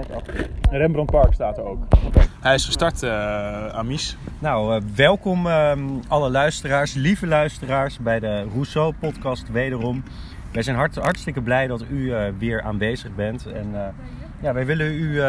net 0.00 0.16
achter. 0.16 0.48
Rembrandt 0.70 1.10
Park 1.10 1.34
staat 1.34 1.58
er 1.58 1.64
ook. 1.64 1.78
Hij 2.40 2.54
is 2.54 2.64
gestart, 2.64 3.02
uh, 3.02 3.66
Amies. 3.66 4.16
Nou, 4.38 4.74
uh, 4.74 4.82
welkom 4.94 5.46
uh, 5.46 5.72
alle 6.08 6.30
luisteraars, 6.30 6.94
lieve 6.94 7.26
luisteraars, 7.26 7.98
bij 7.98 8.20
de 8.20 8.46
Rousseau-podcast 8.52 9.50
wederom. 9.50 10.02
Wij 10.52 10.62
zijn 10.62 10.76
hart, 10.76 10.94
hartstikke 10.94 11.42
blij 11.42 11.66
dat 11.66 11.84
u 11.90 12.12
weer 12.38 12.62
aanwezig 12.62 13.14
bent. 13.14 13.46
En 13.46 13.94
ja, 14.42 14.52
wij 14.52 14.66
willen 14.66 14.92
u 14.92 15.20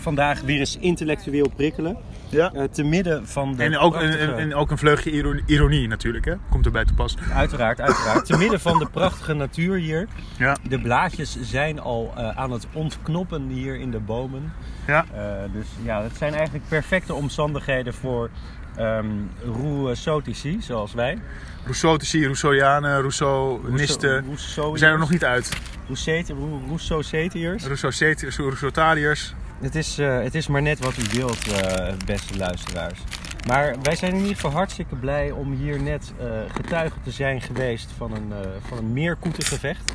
vandaag 0.00 0.40
weer 0.40 0.58
eens 0.58 0.76
intellectueel 0.76 1.48
prikkelen. 1.56 1.96
Ja. 2.32 2.52
te 2.72 2.82
midden 2.82 3.28
van 3.28 3.56
de. 3.56 3.62
En 3.62 3.78
ook, 3.78 3.92
prachtige... 3.92 4.32
en, 4.32 4.54
ook 4.54 4.70
een 4.70 4.78
vleugje 4.78 5.10
ironie, 5.10 5.42
ironie, 5.46 5.88
natuurlijk, 5.88 6.24
hè? 6.24 6.34
Komt 6.50 6.66
erbij 6.66 6.84
te 6.84 6.94
pas. 6.94 7.16
Uiteraard, 7.34 7.80
uiteraard. 7.80 8.26
te 8.26 8.36
midden 8.36 8.60
van 8.60 8.78
de 8.78 8.86
prachtige 8.86 9.34
natuur 9.34 9.76
hier. 9.76 10.06
Ja. 10.38 10.56
De 10.68 10.80
blaadjes 10.80 11.40
zijn 11.40 11.80
al 11.80 12.12
aan 12.34 12.50
het 12.50 12.66
ontknoppen 12.72 13.48
hier 13.48 13.74
in 13.74 13.90
de 13.90 14.00
bomen. 14.00 14.52
Ja. 14.86 15.04
dus 15.52 15.66
ja, 15.82 16.02
het 16.02 16.16
zijn 16.16 16.34
eigenlijk 16.34 16.64
perfecte 16.68 17.14
omstandigheden 17.14 17.94
voor 17.94 18.30
um, 18.78 19.30
Rousseautici, 19.44 20.58
zoals 20.60 20.92
wij. 20.92 21.18
Rousseautici, 21.64 22.24
Rousseauianen, 22.24 23.00
Rousseaunisten. 23.00 24.24
Rousseau, 24.24 24.72
We 24.72 24.78
zijn 24.78 24.92
er 24.92 24.98
nog 24.98 25.10
niet 25.10 25.24
uit. 25.24 25.50
Rousseau-Cetiërs. 25.86 27.66
Rousseau-Cetiërs, 27.66 29.34
Het 29.62 29.74
is, 29.74 29.98
uh, 29.98 30.22
het 30.22 30.34
is 30.34 30.46
maar 30.46 30.62
net 30.62 30.78
wat 30.78 30.96
u 30.96 31.02
wilt, 31.16 31.48
uh, 31.48 31.92
beste 32.06 32.36
luisteraars. 32.36 33.00
Maar 33.46 33.74
wij 33.82 33.96
zijn 33.96 34.12
in 34.12 34.20
ieder 34.20 34.34
geval 34.34 34.50
hartstikke 34.50 34.94
blij 34.94 35.30
om 35.30 35.52
hier 35.52 35.82
net 35.82 36.12
uh, 36.20 36.26
getuige 36.54 36.96
te 37.02 37.10
zijn 37.10 37.40
geweest 37.40 37.90
van 37.96 38.12
een, 38.14 38.32
van 38.68 38.78
een 38.78 38.92
meerkoetengevecht. 38.92 39.94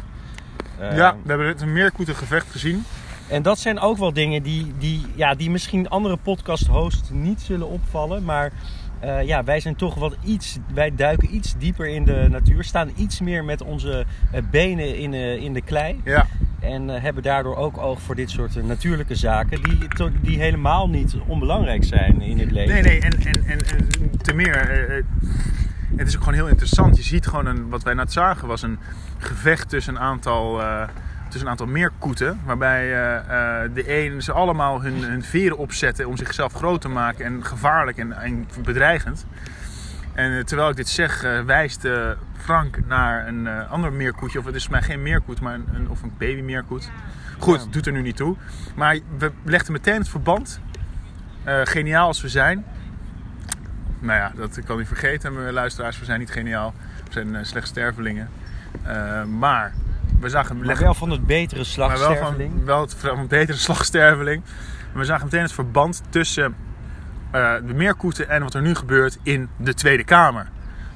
ja, 0.80 1.16
we 1.24 1.28
hebben 1.28 1.48
net 1.48 1.62
een 1.62 1.74
meerkoetengevecht 1.74 2.52
gezien. 2.52 2.84
En 3.28 3.42
dat 3.42 3.60
zijn 3.60 3.80
ook 3.80 3.98
wel 3.98 4.14
dingen 4.14 4.44
die, 4.44 4.74
die, 4.78 5.06
ja, 5.16 5.36
die 5.36 5.50
misschien 5.50 5.90
andere 5.90 6.18
podcast-hosts 6.18 7.10
niet 7.10 7.42
zullen 7.42 7.68
opvallen. 7.68 8.24
Maar 8.24 8.52
uh, 9.04 9.24
ja, 9.24 9.44
wij 9.44 9.59
zijn 9.59 9.76
toch 9.76 9.96
wat 9.96 10.16
iets. 10.24 10.58
Wij 10.74 10.96
duiken 10.96 11.36
iets 11.36 11.58
dieper 11.58 11.88
in 11.88 12.06
de 12.06 12.28
natuur. 12.30 12.64
Staan 12.64 12.92
iets 12.96 13.20
meer 13.20 13.44
met 13.44 13.62
onze 13.62 14.06
benen 14.52 14.98
in, 14.98 15.14
uh, 15.14 15.36
in 15.36 15.54
de 15.54 15.62
klei. 15.62 16.02
Ja. 16.04 16.28
En 16.59 16.88
hebben 16.89 17.23
daardoor 17.23 17.55
ook 17.55 17.77
oog 17.77 18.02
voor 18.02 18.16
dit 18.16 18.30
soort 18.30 18.63
natuurlijke 18.63 19.16
zaken. 19.16 19.63
Die, 19.63 19.88
die 20.22 20.39
helemaal 20.39 20.89
niet 20.89 21.16
onbelangrijk 21.27 21.83
zijn 21.83 22.22
in 22.22 22.39
het 22.39 22.52
leven. 22.52 22.73
Nee, 22.73 22.83
nee. 22.83 23.00
En, 23.02 23.19
en, 23.25 23.45
en, 23.45 24.17
te 24.22 24.33
meer. 24.33 24.58
het 25.95 26.08
is 26.08 26.16
ook 26.16 26.23
gewoon 26.23 26.39
heel 26.39 26.47
interessant. 26.47 26.97
Je 26.97 27.03
ziet 27.03 27.28
gewoon 27.28 27.45
een, 27.45 27.69
wat 27.69 27.83
wij 27.83 27.94
net 27.94 28.11
zagen 28.11 28.47
was 28.47 28.61
een 28.61 28.80
gevecht 29.17 29.69
tussen 29.69 29.95
een 29.95 30.02
aantal 30.02 30.61
tussen 31.23 31.45
een 31.45 31.52
aantal 31.52 31.67
meerkoeten. 31.67 32.39
Waarbij 32.45 32.88
de 33.73 33.83
een 33.85 34.22
ze 34.22 34.31
allemaal 34.31 34.81
hun, 34.81 35.03
hun 35.03 35.23
veren 35.23 35.58
opzetten 35.58 36.08
om 36.08 36.17
zichzelf 36.17 36.53
groot 36.53 36.81
te 36.81 36.89
maken 36.89 37.25
en 37.25 37.45
gevaarlijk 37.45 37.97
en 37.97 38.47
bedreigend. 38.63 39.25
En 40.18 40.32
uh, 40.32 40.44
terwijl 40.44 40.70
ik 40.70 40.76
dit 40.76 40.90
zeg, 40.90 41.22
wijst 41.46 41.88
Frank 42.38 42.86
naar 42.88 43.28
een 43.28 43.48
ander 43.48 43.94
meerkoetje. 43.94 44.40
Of 44.40 44.46
het 44.46 44.56
is 44.56 44.64
voor 44.64 44.72
mij 44.72 44.82
geen 44.82 45.02
meerkoet, 45.02 45.42
maar 45.42 45.54
een, 45.54 45.68
een 45.74 45.90
of 45.90 46.02
een 46.02 46.14
baby 46.18 46.42
meerkoet. 46.42 46.90
Goed, 47.40 47.64
ja. 47.64 47.72
doet 47.72 47.86
er 47.86 47.92
nu 47.92 48.02
niet 48.02 48.16
toe. 48.16 48.36
Maar 48.76 49.00
we 49.18 49.32
legden 49.44 49.72
meteen 49.72 49.98
het 49.98 50.09
verband. 50.09 50.59
geniaal 51.64 52.08
als 52.08 52.22
we 52.22 52.30
zijn. 52.30 52.66
Nou 54.00 54.20
ja, 54.20 54.32
dat 54.36 54.64
kan 54.64 54.78
niet 54.78 54.88
vergeten, 54.88 55.34
mijn 55.34 55.54
luisteraars. 55.54 56.00
We 56.00 56.06
zijn 56.06 56.20
niet 56.20 56.31
geniaal. 56.31 56.74
We 57.06 57.12
zijn 57.12 57.46
slechts 57.46 57.70
stervelingen. 57.70 58.30
maar 59.38 59.74
we 60.20 60.30
zagen 60.30 60.58
maar 60.58 60.78
wel 60.78 60.94
van 60.94 61.09
het 61.09 61.26
betere 61.26 61.64
slagsterveling. 61.64 62.56
Maar 62.56 62.66
wel 62.66 62.88
van, 62.88 63.00
wel 63.02 63.12
van 63.12 63.20
het 63.20 63.28
betere 63.28 63.58
slagsterveling. 63.68 64.44
we 64.94 65.06
zagen 65.06 65.26
meteen 65.26 65.42
het 65.42 65.52
verband 65.52 66.02
tussen 66.09 66.56
uh, 67.36 67.56
de 67.67 67.73
meerkoeten 67.73 68.30
en 68.30 68.44
wat 68.44 68.53
er 68.53 68.61
nu 68.61 68.75
gebeurt 68.75 69.17
in 69.23 69.50
de 69.58 69.73
Tweede 69.73 70.03
Kamer. 70.03 70.47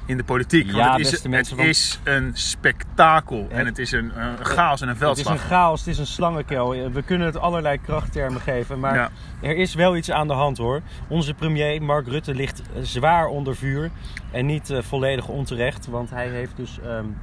In 0.06 0.16
de 0.16 0.24
politiek. 0.24 0.66
Ja, 0.66 0.72
Want 0.72 1.04
het, 1.04 1.12
is, 1.12 1.22
mensen, 1.22 1.58
het 1.58 1.66
is 1.66 2.00
een 2.04 2.30
spektakel. 2.34 3.46
En 3.50 3.66
het 3.66 3.78
is 3.78 3.92
een, 3.92 4.20
een 4.20 4.44
chaos 4.44 4.80
en 4.80 4.88
een 4.88 4.96
veldslag. 4.96 5.32
Het 5.32 5.36
is 5.36 5.42
een 5.42 5.56
chaos, 5.56 5.80
het 5.80 5.88
is 5.88 5.98
een 5.98 6.06
slangenkel. 6.06 6.90
We 6.92 7.02
kunnen 7.02 7.26
het 7.26 7.36
allerlei 7.36 7.80
krachttermen 7.80 8.40
geven. 8.40 8.80
Maar 8.80 8.94
ja. 8.94 9.10
er 9.40 9.56
is 9.56 9.74
wel 9.74 9.96
iets 9.96 10.10
aan 10.10 10.26
de 10.28 10.34
hand 10.34 10.58
hoor. 10.58 10.80
Onze 11.08 11.34
premier 11.34 11.82
Mark 11.82 12.06
Rutte 12.08 12.34
ligt 12.34 12.62
zwaar 12.80 13.26
onder 13.26 13.56
vuur. 13.56 13.90
En 14.30 14.46
niet 14.46 14.70
uh, 14.70 14.82
volledig 14.82 15.28
onterecht. 15.28 15.86
Want 15.86 16.10
hij 16.10 16.28
heeft 16.28 16.56
dus... 16.56 16.78
Um, 16.84 17.16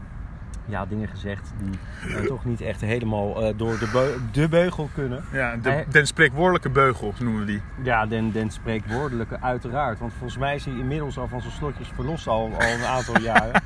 ja, 0.69 0.85
dingen 0.85 1.07
gezegd 1.07 1.53
die 1.57 1.79
uh, 2.07 2.27
toch 2.27 2.45
niet 2.45 2.61
echt 2.61 2.81
helemaal 2.81 3.43
uh, 3.43 3.57
door 3.57 3.79
de, 3.79 3.89
beu 3.93 4.17
de, 4.31 4.47
beugel 4.47 4.89
kunnen. 4.93 5.23
Ja, 5.31 5.57
de, 5.57 5.69
hij, 5.69 5.85
den 5.91 6.07
spreekwoordelijke 6.07 6.69
beugel 6.69 7.13
noemen 7.19 7.39
we 7.39 7.45
die. 7.45 7.61
Ja, 7.83 8.05
den, 8.05 8.31
den 8.31 8.49
spreekwoordelijke 8.49 9.41
uiteraard. 9.41 9.99
Want 9.99 10.13
volgens 10.13 10.37
mij 10.37 10.55
is 10.55 10.65
hij 10.65 10.73
inmiddels 10.73 11.17
al 11.17 11.27
van 11.27 11.41
zijn 11.41 11.53
slotjes 11.53 11.87
verlost 11.95 12.27
al, 12.27 12.51
al 12.59 12.61
een 12.61 12.85
aantal 12.85 13.19
jaren. 13.31 13.61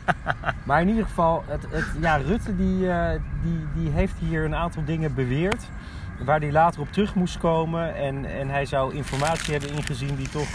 Maar 0.63 0.81
in 0.81 0.87
ieder 0.87 1.03
geval, 1.03 1.43
het, 1.47 1.65
het, 1.69 1.85
ja, 2.01 2.15
Rutte 2.15 2.55
die, 2.55 2.85
uh, 2.85 3.09
die, 3.43 3.67
die 3.75 3.89
heeft 3.91 4.15
hier 4.19 4.45
een 4.45 4.55
aantal 4.55 4.83
dingen 4.85 5.13
beweerd. 5.13 5.69
Waar 6.25 6.39
hij 6.39 6.51
later 6.51 6.81
op 6.81 6.91
terug 6.91 7.15
moest 7.15 7.37
komen. 7.37 7.95
En, 7.95 8.25
en 8.25 8.49
hij 8.49 8.65
zou 8.65 8.93
informatie 8.93 9.51
hebben 9.51 9.71
ingezien 9.71 10.15
die 10.15 10.29
toch 10.29 10.47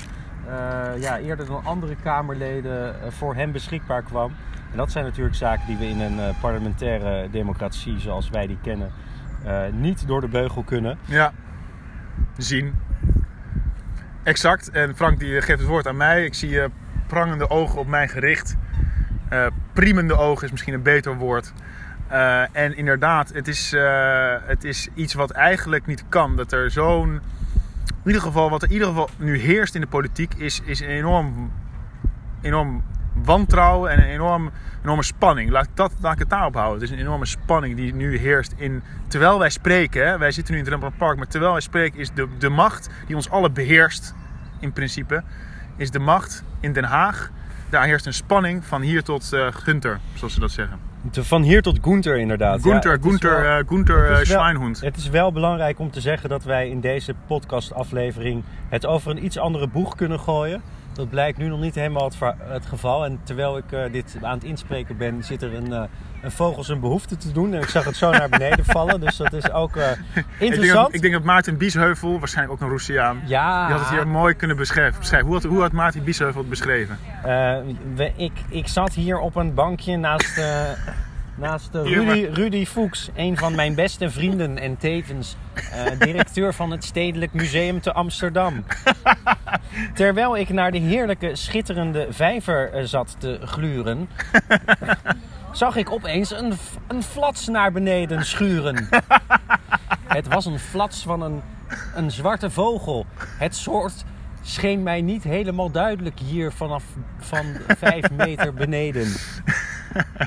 ja, 0.99 1.19
eerder 1.19 1.47
dan 1.47 1.65
andere 1.65 1.97
Kamerleden 2.03 2.95
voor 3.13 3.35
hem 3.35 3.53
beschikbaar 3.53 4.03
kwam. 4.03 4.33
En 4.71 4.77
dat 4.77 4.93
zijn 4.93 5.05
natuurlijk 5.05 5.37
zaken 5.37 5.67
die 5.67 5.77
we 5.77 5.87
in 5.87 6.01
een 6.01 6.19
uh, 6.19 6.29
parlementaire 6.41 7.31
democratie 7.31 8.01
zoals 8.01 8.31
wij 8.31 8.47
die 8.47 8.59
kennen 8.63 8.93
uh, 9.47 9.63
niet 9.73 10.07
door 10.07 10.21
de 10.21 10.29
beugel 10.29 10.63
kunnen. 10.63 10.99
Ja, 11.05 11.33
zien. 12.37 12.75
Exact. 14.23 14.71
En 14.71 14.97
Frank 14.97 15.19
die 15.19 15.43
geeft 15.43 15.59
het 15.59 15.69
woord 15.69 15.87
aan 15.87 15.97
mij. 15.97 16.25
Ik 16.25 16.35
zie 16.35 16.51
uh, 16.51 16.65
prangende 17.07 17.51
ogen 17.51 17.79
op 17.79 17.87
mij 17.87 18.09
gericht. 18.09 18.57
priemende 19.73 20.17
ogen 20.17 20.45
is 20.45 20.51
misschien 20.51 20.75
een 20.75 20.83
beter 20.83 21.17
woord. 21.17 21.53
en 22.53 22.77
inderdaad, 22.77 23.33
het 23.33 23.49
is, 23.49 23.75
het 24.47 24.65
is 24.65 24.89
iets 24.95 25.15
wat 25.15 25.31
eigenlijk 25.31 25.87
niet 25.87 26.05
kan. 26.09 26.37
Dat 26.37 26.53
er 26.53 26.71
zo'n. 26.71 27.21
In 27.89 28.15
ieder 28.15 28.23
geval, 28.23 28.51
wat 28.51 28.63
er 28.63 28.69
in 28.69 28.75
ieder 28.75 28.89
geval 28.89 29.09
nu 29.17 29.39
heerst 29.39 29.75
in 29.75 29.81
de 29.81 29.87
politiek, 29.87 30.35
is, 30.35 30.61
is 30.65 30.81
enorm, 30.81 31.53
enorm 32.41 32.83
wantrouwen 33.25 33.91
en 33.91 33.99
een 33.99 34.09
enorm, 34.09 34.51
enorme 34.83 35.03
spanning. 35.03 35.51
Laat, 35.51 35.69
dat, 35.75 35.93
laat 36.01 36.13
ik 36.13 36.19
het 36.19 36.31
daarop 36.31 36.55
houden. 36.55 36.81
Het 36.81 36.91
is 36.91 36.97
een 36.97 37.03
enorme 37.03 37.27
spanning 37.27 37.77
die 37.77 37.95
nu 37.95 38.19
heerst 38.19 38.55
in... 38.57 38.83
Terwijl 39.09 39.39
wij 39.39 39.51
spreken, 39.51 40.07
hè, 40.07 40.19
wij 40.19 40.31
zitten 40.31 40.53
nu 40.53 40.59
in 40.59 40.65
het 40.65 40.73
Rembrandt 40.73 40.99
Park... 40.99 41.17
maar 41.17 41.27
terwijl 41.27 41.53
wij 41.53 41.61
spreken 41.61 41.99
is 41.99 42.11
de, 42.15 42.29
de 42.39 42.49
macht 42.49 42.91
die 43.07 43.17
ons 43.17 43.31
alle 43.31 43.51
beheerst, 43.51 44.15
in 44.61 44.73
principe... 44.73 45.23
is 45.77 45.91
de 45.91 45.99
macht 45.99 46.45
in 46.61 46.73
Den 46.73 46.85
Haag. 46.85 47.31
Daar 47.71 47.85
heerst 47.85 48.07
een 48.07 48.15
spanning 48.15 48.65
van 48.65 48.83
hier 48.83 49.03
tot 49.03 49.31
uh, 49.35 49.47
Gunther, 49.51 49.99
zoals 50.15 50.35
ze 50.35 50.41
dat 50.41 50.51
zeggen. 50.51 50.79
Van 51.11 51.43
hier 51.43 51.63
tot 51.63 51.79
Gunther 51.83 52.19
inderdaad. 52.19 52.63
Gunther, 52.63 52.93
ja, 52.93 52.99
Gunther, 53.03 53.41
wel, 53.41 53.59
uh, 53.59 53.69
Gunther 53.69 54.11
uh, 54.11 54.17
Schweinhund. 54.17 54.81
Het 54.81 54.97
is 54.97 55.09
wel 55.09 55.33
belangrijk 55.33 55.79
om 55.79 55.91
te 55.91 56.01
zeggen 56.01 56.29
dat 56.29 56.45
wij 56.45 56.69
in 56.69 56.81
deze 56.81 57.15
podcastaflevering... 57.27 58.45
het 58.69 58.87
over 58.87 59.11
een 59.11 59.25
iets 59.25 59.39
andere 59.39 59.69
boeg 59.69 59.95
kunnen 59.95 60.21
gooien... 60.21 60.63
Dat 60.99 61.11
blijkt 61.11 61.39
nu 61.39 61.49
nog 61.49 61.61
niet 61.61 61.75
helemaal 61.75 62.05
het, 62.05 62.17
het 62.39 62.67
geval. 62.67 63.05
En 63.05 63.21
terwijl 63.23 63.57
ik 63.57 63.73
uh, 63.73 63.93
dit 63.93 64.17
aan 64.23 64.35
het 64.35 64.45
inspreken 64.45 64.97
ben, 64.97 65.25
zit 65.25 65.43
er 65.43 65.55
een, 65.55 65.71
uh, 65.71 65.83
een 66.23 66.31
vogel 66.31 66.65
zijn 66.65 66.81
behoefte 66.81 67.17
te 67.17 67.33
doen. 67.33 67.55
En 67.55 67.61
ik 67.61 67.69
zag 67.69 67.85
het 67.85 67.97
zo 67.97 68.11
naar 68.11 68.29
beneden 68.29 68.65
vallen. 68.77 69.01
Dus 69.01 69.17
dat 69.17 69.33
is 69.33 69.51
ook 69.51 69.77
uh, 69.77 69.85
interessant. 70.39 70.55
Ik 70.55 70.61
denk, 70.61 70.75
dat, 70.75 70.95
ik 70.95 71.01
denk 71.01 71.15
dat 71.15 71.23
Maarten 71.23 71.57
Biesheuvel, 71.57 72.19
waarschijnlijk 72.19 72.55
ook 72.57 72.61
een 72.61 72.69
Roesiaan, 72.69 73.21
ja. 73.27 73.67
die 73.67 73.77
had 73.77 73.87
het 73.87 73.95
hier 73.95 74.09
mooi 74.09 74.35
kunnen 74.35 74.57
beschrijven. 74.57 74.99
beschrijven. 74.99 75.29
Hoe, 75.29 75.37
had, 75.37 75.45
hoe 75.45 75.61
had 75.61 75.73
Maarten 75.73 76.05
Biesheuvel 76.05 76.41
het 76.41 76.51
beschreven? 76.51 76.99
We, 77.95 78.13
ik, 78.17 78.33
ik 78.49 78.69
zat 78.69 78.95
hier 78.95 79.19
op 79.19 79.37
een 79.37 79.55
bankje 79.55 79.97
naast... 79.97 80.41
Naast 81.39 81.69
Rudy, 81.73 82.29
Rudy 82.33 82.67
Fuchs, 82.67 83.11
een 83.15 83.37
van 83.37 83.55
mijn 83.55 83.75
beste 83.75 84.11
vrienden 84.11 84.59
en 84.59 84.77
tevens 84.77 85.37
uh, 85.55 85.99
directeur 86.07 86.55
van 86.55 86.71
het 86.71 86.85
Stedelijk 86.85 87.33
Museum 87.33 87.81
te 87.81 87.93
Amsterdam. 87.93 88.65
Terwijl 89.95 90.37
ik 90.37 90.49
naar 90.49 90.71
de 90.71 90.79
heerlijke, 90.79 91.37
schitterende 91.37 92.07
vijver 92.11 92.75
uh, 92.75 92.85
zat 92.85 93.17
te 93.19 93.39
gluren, 93.43 94.09
zag 95.53 95.77
ik 95.77 95.93
opeens 95.93 96.31
een, 96.31 96.53
een 96.89 97.03
flats 97.03 97.49
naar 97.49 97.73
beneden 97.73 98.25
schuren. 98.25 98.89
Het 100.07 100.29
was 100.29 100.47
een 100.47 100.59
flats 100.59 101.03
van 101.03 101.23
een, 101.23 101.43
een 101.95 102.11
zwarte 102.11 102.51
vogel. 102.51 103.07
Het 103.39 103.57
soort 103.57 104.05
scheen 104.43 104.83
mij 104.83 105.01
niet 105.01 105.25
helemaal 105.25 105.71
duidelijk 105.71 106.19
hier 106.19 106.53
vanaf 106.53 106.85
van 107.19 107.45
vijf 107.77 108.11
meter 108.11 108.55
beneden. 108.55 109.13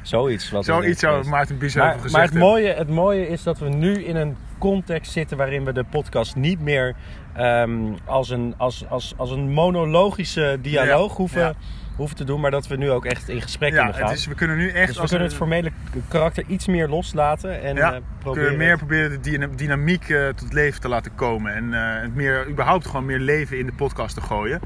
Zoiets. 0.04 0.52
Wat 0.52 0.66
Zoiets 0.66 1.00
zou 1.00 1.28
Maarten 1.28 1.58
Biesheuvel 1.58 1.92
gezegd 1.94 2.14
Maar 2.14 2.24
het 2.24 2.34
mooie, 2.34 2.74
het 2.74 2.90
mooie 2.90 3.28
is 3.28 3.44
dat 3.44 3.60
we 3.60 3.70
nu 3.70 4.04
in 4.04 4.16
een 4.16 4.36
context 4.58 5.12
zitten 5.12 5.38
waarin 5.38 5.66
we 5.66 5.74
de 5.74 5.84
podcast 5.84 6.36
niet 6.36 6.60
meer 6.60 6.96
um, 7.40 7.96
als, 8.06 8.30
een, 8.30 8.54
als, 8.58 8.86
als, 8.90 9.14
als 9.18 9.32
een 9.32 9.50
monologische 9.52 10.58
dialoog 10.62 11.10
ja, 11.12 11.16
hoeven, 11.18 11.42
ja. 11.42 11.54
hoeven 11.96 12.16
te 12.16 12.24
doen, 12.24 12.42
maar 12.42 12.52
dat 12.52 12.68
we 12.68 12.76
nu 12.76 12.92
ook 12.92 13.06
echt 13.06 13.30
in 13.30 13.42
gesprek 13.42 13.72
Ja, 13.72 13.78
kunnen 13.78 13.94
gaan. 13.96 14.08
het 14.10 14.18
is, 14.18 14.26
we 14.28 14.36
kunnen 14.36 14.58
nu 14.58 14.70
echt 14.70 14.86
dus 14.88 14.96
we 14.96 15.02
als 15.02 15.10
kunnen 15.10 15.28
het 15.28 15.38
formele 15.38 15.72
karakter 16.08 16.44
iets 16.48 16.68
meer 16.68 16.88
loslaten 16.88 17.62
en 17.62 17.76
Ja, 17.76 17.92
we 17.94 18.02
proberen. 18.20 18.48
kunnen 18.48 18.68
meer 18.68 18.78
proberen 18.78 19.10
de 19.10 19.20
dyna- 19.20 19.48
dynamiek 19.56 20.10
eh, 20.10 20.28
tot 20.28 20.54
leven 20.54 20.82
te 20.82 20.88
laten 20.90 21.16
komen. 21.16 21.54
En 21.54 21.74
eh, 21.74 22.02
het 22.02 22.16
meer, 22.16 22.48
überhaupt 22.50 22.86
gewoon 22.86 23.06
meer 23.06 23.20
leven 23.20 23.58
in 23.60 23.66
de 23.66 23.74
podcast 23.74 24.16
te 24.16 24.22
gooien. 24.22 24.60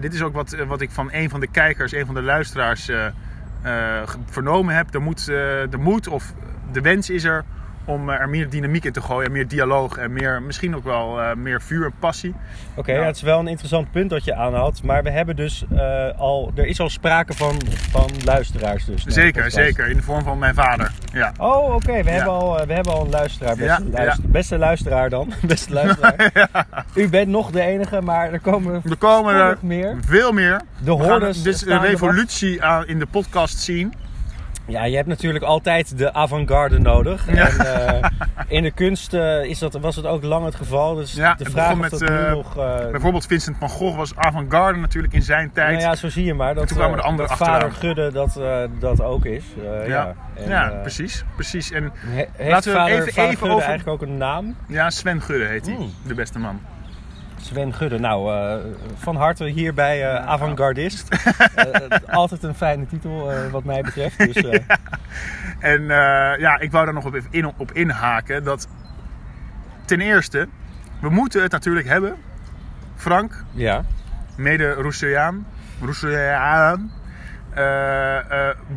Dit 0.00 0.14
is 0.14 0.22
ook 0.22 0.34
wat, 0.34 0.56
wat 0.66 0.80
ik 0.80 0.90
van 0.90 1.08
een 1.12 1.30
van 1.30 1.40
de 1.40 1.46
kijkers, 1.50 1.92
een 1.92 2.06
van 2.06 2.14
de 2.14 2.22
luisteraars 2.22 2.88
vernomen 4.26 4.74
heb. 4.74 4.94
Er 4.94 5.02
moet, 5.02 5.18
eh, 5.18 5.26
de 5.70 5.78
moed 5.78 6.08
of 6.08 6.32
de 6.72 6.80
wens 6.80 7.10
is 7.10 7.24
er 7.24 7.44
om 7.86 8.10
eh, 8.10 8.20
er 8.20 8.28
meer 8.28 8.48
dynamiek 8.50 8.84
in 8.84 8.92
te 8.92 9.00
gooien. 9.00 9.32
Meer 9.32 9.48
dialoog 9.48 9.96
en 9.96 10.12
meer, 10.12 10.42
misschien 10.42 10.76
ook 10.76 10.84
wel 10.84 11.20
eh, 11.20 11.34
meer 11.34 11.62
vuur 11.62 11.84
en 11.84 11.92
passie. 11.98 12.34
Oké, 12.74 12.92
Ja. 12.92 13.00
ja, 13.00 13.06
het 13.06 13.16
is 13.16 13.22
wel 13.22 13.38
een 13.38 13.48
interessant 13.48 13.90
punt 13.90 14.10
dat 14.10 14.24
je 14.24 14.34
aanhaalt. 14.34 14.82
Maar 14.82 15.02
we 15.02 15.10
hebben 15.10 15.36
dus 15.36 15.64
eh, 15.76 16.06
al, 16.18 16.52
er 16.54 16.66
is 16.66 16.80
al 16.80 16.88
sprake 16.90 17.32
van, 17.32 17.54
van 17.90 18.10
luisteraars 18.24 18.84
dus. 18.84 19.04
Zeker, 19.04 19.50
zeker. 19.50 19.88
In 19.88 19.96
de 19.96 20.02
vorm 20.02 20.22
van 20.22 20.38
mijn 20.38 20.54
vader. 20.54 20.92
Ja. 21.12 21.32
Oh, 21.38 21.74
oké. 21.74 21.92
We, 21.92 22.10
Ja. 22.10 22.10
hebben 22.16 22.32
al, 22.32 22.66
we 22.66 22.72
hebben 22.72 22.92
al 22.92 23.04
een 23.04 23.10
luisteraar. 23.10 23.56
Beste, 23.56 23.84
Ja, 23.84 23.90
luister- 23.92 24.30
beste 24.30 24.58
luisteraar 24.58 25.10
dan. 25.10 25.32
Beste 25.46 25.72
luisteraar. 25.72 26.32
U 26.94 27.08
bent 27.08 27.28
nog 27.28 27.50
de 27.50 27.60
enige, 27.60 28.00
maar 28.00 28.32
er 28.32 28.40
komen 28.40 28.82
Er 28.90 28.96
komen 28.96 29.34
er 29.34 29.56
meer. 29.60 29.96
veel 30.06 30.32
meer. 30.32 30.60
De 30.84 30.90
hordes 30.90 31.42
dit 31.42 31.54
is 31.54 31.66
een 31.66 31.80
revolutie 31.80 32.62
aan, 32.62 32.86
in 32.86 32.98
de 32.98 33.06
podcast 33.06 33.58
scene. 33.58 33.88
Ja, 34.68 34.84
je 34.84 34.96
hebt 34.96 35.08
natuurlijk 35.08 35.44
altijd 35.44 35.98
de 35.98 36.12
avant-garde 36.12 36.78
nodig. 36.78 37.34
Ja. 37.34 37.48
En 37.48 38.00
eh, 38.02 38.10
in 38.48 38.62
de 38.62 38.70
kunst 38.70 39.14
eh, 39.14 39.44
is 39.44 39.58
dat, 39.58 39.72
was 39.80 39.96
het 39.96 40.06
ook 40.06 40.22
lang 40.22 40.44
het 40.44 40.54
geval. 40.54 40.94
Dus 40.94 41.12
Ja, 41.12 41.34
de 41.34 41.44
vraag 41.50 41.72
of 41.72 41.78
met, 41.78 41.90
dat 41.90 42.00
nu 42.00 42.06
eh, 42.06 42.30
nog... 42.30 42.54
Bijvoorbeeld 42.90 43.26
Vincent 43.26 43.56
van 43.58 43.68
Gogh 43.68 43.96
was 43.96 44.16
avant-garde 44.16 44.78
natuurlijk 44.78 45.12
in 45.14 45.22
zijn 45.22 45.50
tijd. 45.52 45.70
nou 45.70 45.82
ja, 45.82 45.94
zo 45.94 46.08
zie 46.08 46.24
je 46.24 46.34
maar. 46.34 46.54
Dat, 46.54 46.66
toen 46.68 46.76
kwamen 46.76 46.96
de 46.96 47.02
anderen 47.02 47.28
dat 47.28 47.38
vader 47.38 47.72
Gudde 47.72 48.12
dat, 48.12 48.40
dat 48.80 49.00
ook 49.02 49.24
is. 49.24 49.44
Ja, 49.62 49.82
ja, 49.84 50.14
En, 50.34 50.48
ja 50.48 50.68
precies, 50.68 51.24
precies. 51.34 51.70
En 51.70 51.92
he- 51.96 52.48
Laten 52.50 52.72
we 52.72 52.78
vader, 52.78 52.94
even- 52.94 53.12
vader 53.12 53.24
even 53.24 53.36
Gudde 53.38 53.54
over- 53.54 53.68
eigenlijk 53.68 54.02
ook 54.02 54.08
een 54.08 54.16
naam? 54.16 54.56
ja, 54.68 54.90
Sven 54.90 55.22
Gudde 55.22 55.44
heet 55.46 55.66
hij, 55.66 55.74
Mm. 55.76 55.90
de 56.06 56.14
beste 56.14 56.38
man. 56.38 56.60
Sven 57.46 57.74
Gudde. 57.74 57.98
Nou, 57.98 58.34
eh, 58.34 58.56
van 58.96 59.16
harte 59.16 59.44
hier 59.44 59.74
bij 59.74 60.14
eh 60.14 60.26
Avantgardist. 60.26 61.08
Eh, 61.56 62.14
altijd 62.14 62.42
een 62.42 62.54
fijne 62.54 62.86
titel 62.86 63.32
wat 63.50 63.64
mij 63.64 63.82
betreft. 63.82 64.18
Dus, 64.18 64.44
En 65.58 65.82
ja, 66.38 66.58
ik 66.58 66.70
wou 66.70 66.84
daar 66.84 66.94
nog 66.94 67.04
op, 67.04 67.14
even 67.14 67.28
in, 67.30 67.52
op 67.56 67.72
inhaken. 67.72 68.44
Dat 68.44 68.68
ten 69.84 70.00
eerste, 70.00 70.48
we 71.00 71.08
moeten 71.08 71.42
het 71.42 71.52
natuurlijk 71.52 71.86
hebben. 71.86 72.16
Frank, 72.96 73.44
ja. 73.50 73.84
mede 74.36 74.72
Rousseauiaan. 74.72 75.46
Rousseauiaan. 75.80 76.92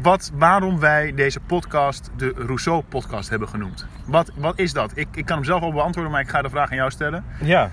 wat, 0.01 0.31
waarom 0.33 0.79
wij 0.79 1.13
deze 1.15 1.39
podcast 1.39 2.09
de 2.17 2.33
Rousseau-podcast 2.35 3.29
hebben 3.29 3.47
genoemd. 3.47 3.85
Wat, 4.05 4.31
wat 4.35 4.59
is 4.59 4.73
dat? 4.73 4.91
Ik, 4.95 5.07
ik 5.11 5.25
kan 5.25 5.35
hem 5.35 5.45
zelf 5.45 5.61
al 5.61 5.71
beantwoorden, 5.71 6.11
maar 6.11 6.21
ik 6.21 6.29
ga 6.29 6.41
de 6.41 6.49
vraag 6.49 6.69
aan 6.69 6.77
jou 6.77 6.91
stellen. 6.91 7.23
Ja. 7.41 7.71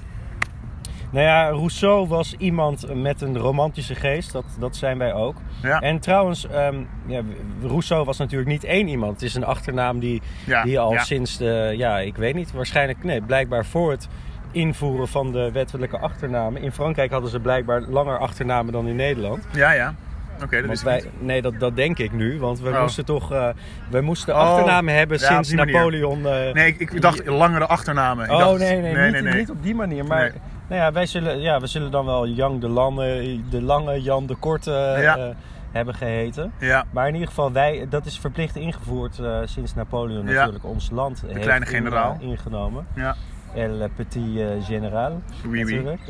Nou 1.10 1.24
ja, 1.24 1.48
Rousseau 1.48 2.08
was 2.08 2.34
iemand 2.38 2.94
met 2.94 3.20
een 3.20 3.38
romantische 3.38 3.94
geest. 3.94 4.32
Dat, 4.32 4.44
dat 4.58 4.76
zijn 4.76 4.98
wij 4.98 5.12
ook. 5.14 5.36
Ja, 5.62 5.80
En 5.80 5.98
trouwens, 6.00 6.46
ehm, 6.48 6.76
ja, 7.06 7.20
Rousseau 7.62 8.04
was 8.04 8.18
natuurlijk 8.18 8.50
niet 8.50 8.64
één 8.64 8.88
iemand. 8.88 9.12
Het 9.12 9.22
is 9.22 9.34
een 9.34 9.44
achternaam 9.44 9.98
die, 9.98 10.22
ja, 10.46 10.62
die 10.62 10.78
al 10.78 10.98
sinds 10.98 11.36
de, 11.36 11.74
ja, 11.76 11.98
ik 11.98 12.16
weet 12.16 12.34
niet, 12.34 12.52
waarschijnlijk, 12.52 13.04
nee, 13.04 13.20
blijkbaar 13.22 13.64
voor 13.66 13.90
het 13.90 14.08
invoeren 14.50 15.08
van 15.08 15.32
de 15.32 15.50
wettelijke 15.52 15.98
achternamen. 15.98 16.62
In 16.62 16.72
Frankrijk 16.72 17.10
hadden 17.10 17.30
ze 17.30 17.40
blijkbaar 17.40 17.80
langer 17.80 18.18
achternamen 18.18 18.72
dan 18.72 18.88
in 18.88 18.96
Nederland. 18.96 19.46
Ja, 19.52 19.72
ja. 19.72 19.94
Oké, 20.42 20.56
dat 20.56 20.66
Want 20.66 20.78
is 20.78 20.82
wij, 20.82 21.04
nee, 21.18 21.42
dat, 21.42 21.60
dat 21.60 21.76
denk 21.76 21.98
ik 21.98 22.12
nu. 22.12 22.38
Want 22.38 22.60
we 22.60 22.68
Oh. 22.70 22.80
moesten 22.80 23.04
toch 23.04 23.32
uh, 23.32 23.48
we 23.90 24.00
moesten 24.00 24.34
Oh, 24.34 24.40
achternamen 24.40 24.94
hebben 24.94 25.18
ja, 25.20 25.26
sinds. 25.26 25.52
Napoleon. 25.52 26.18
Uh, 26.18 26.52
Nee, 26.52 26.66
ik, 26.78 26.80
ik 26.92 27.00
dacht 27.00 27.26
langere 27.26 27.66
achternamen. 27.66 28.24
Ik 28.24 28.30
oh 28.30 28.38
dacht, 28.38 28.58
nee, 28.58 28.80
nee, 28.80 28.92
nee, 28.92 29.04
niet, 29.04 29.12
nee, 29.12 29.22
nee. 29.22 29.34
niet 29.34 29.50
op 29.50 29.62
die 29.62 29.74
manier. 29.74 30.04
Maar. 30.04 30.32
Nou 30.68 30.80
ja, 30.80 30.92
wij 30.92 31.06
zullen, 31.06 31.40
ja, 31.40 31.60
we 31.60 31.66
zullen 31.66 31.90
dan 31.90 32.04
wel 32.04 32.26
Jan 32.28 32.60
de 32.60 32.68
Lange, 32.68 33.40
de 33.50 33.62
Lange, 33.62 34.02
Jan 34.02 34.26
de 34.26 34.34
Korte 34.36 34.70
Ja. 35.00 35.18
uh, 35.18 35.24
hebben 35.72 35.94
geheten. 35.94 36.52
Ja, 36.60 36.84
Maar 36.90 37.06
in 37.08 37.12
ieder 37.12 37.28
geval, 37.28 37.52
wij, 37.52 37.86
dat 37.88 38.06
is 38.06 38.18
verplicht 38.18 38.56
ingevoerd 38.56 39.18
uh, 39.18 39.38
sinds 39.44 39.74
Napoleon 39.74 40.26
Ja. 40.26 40.32
natuurlijk 40.32 40.64
ons 40.64 40.90
land 40.90 41.22
heeft 41.26 41.40
kleine 41.40 41.66
generaal. 41.66 42.16
in- 42.20 42.28
ingenomen. 42.28 42.86
ja. 42.94 43.14
El 43.54 43.88
Petit 43.96 44.40
Général 44.64 45.22
Oui, 45.46 45.60
natuurlijk. 45.62 46.00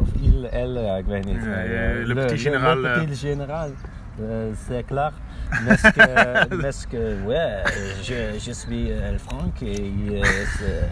Of 0.00 0.08
Il, 0.20 0.46
El, 0.50 0.80
ja, 0.80 0.96
ik 0.96 1.04
weet 1.06 1.24
niet. 1.24 1.42
Le 2.04 2.12
Petit 2.14 2.40
Général, 2.40 2.80
Le, 2.80 2.98
Petit 3.04 3.18
Général. 3.18 3.70
C'est 4.68 4.84
clair. 4.86 5.12
Mais 6.62 6.86
que, 6.90 7.16
ouais, 7.26 7.62
je, 8.02 8.38
je 8.38 8.52
suis 8.52 8.90
euh, 8.90 9.18
Frank 9.18 9.62
et 9.62 9.92
euh, 10.10 10.22
c'est- 10.58 10.88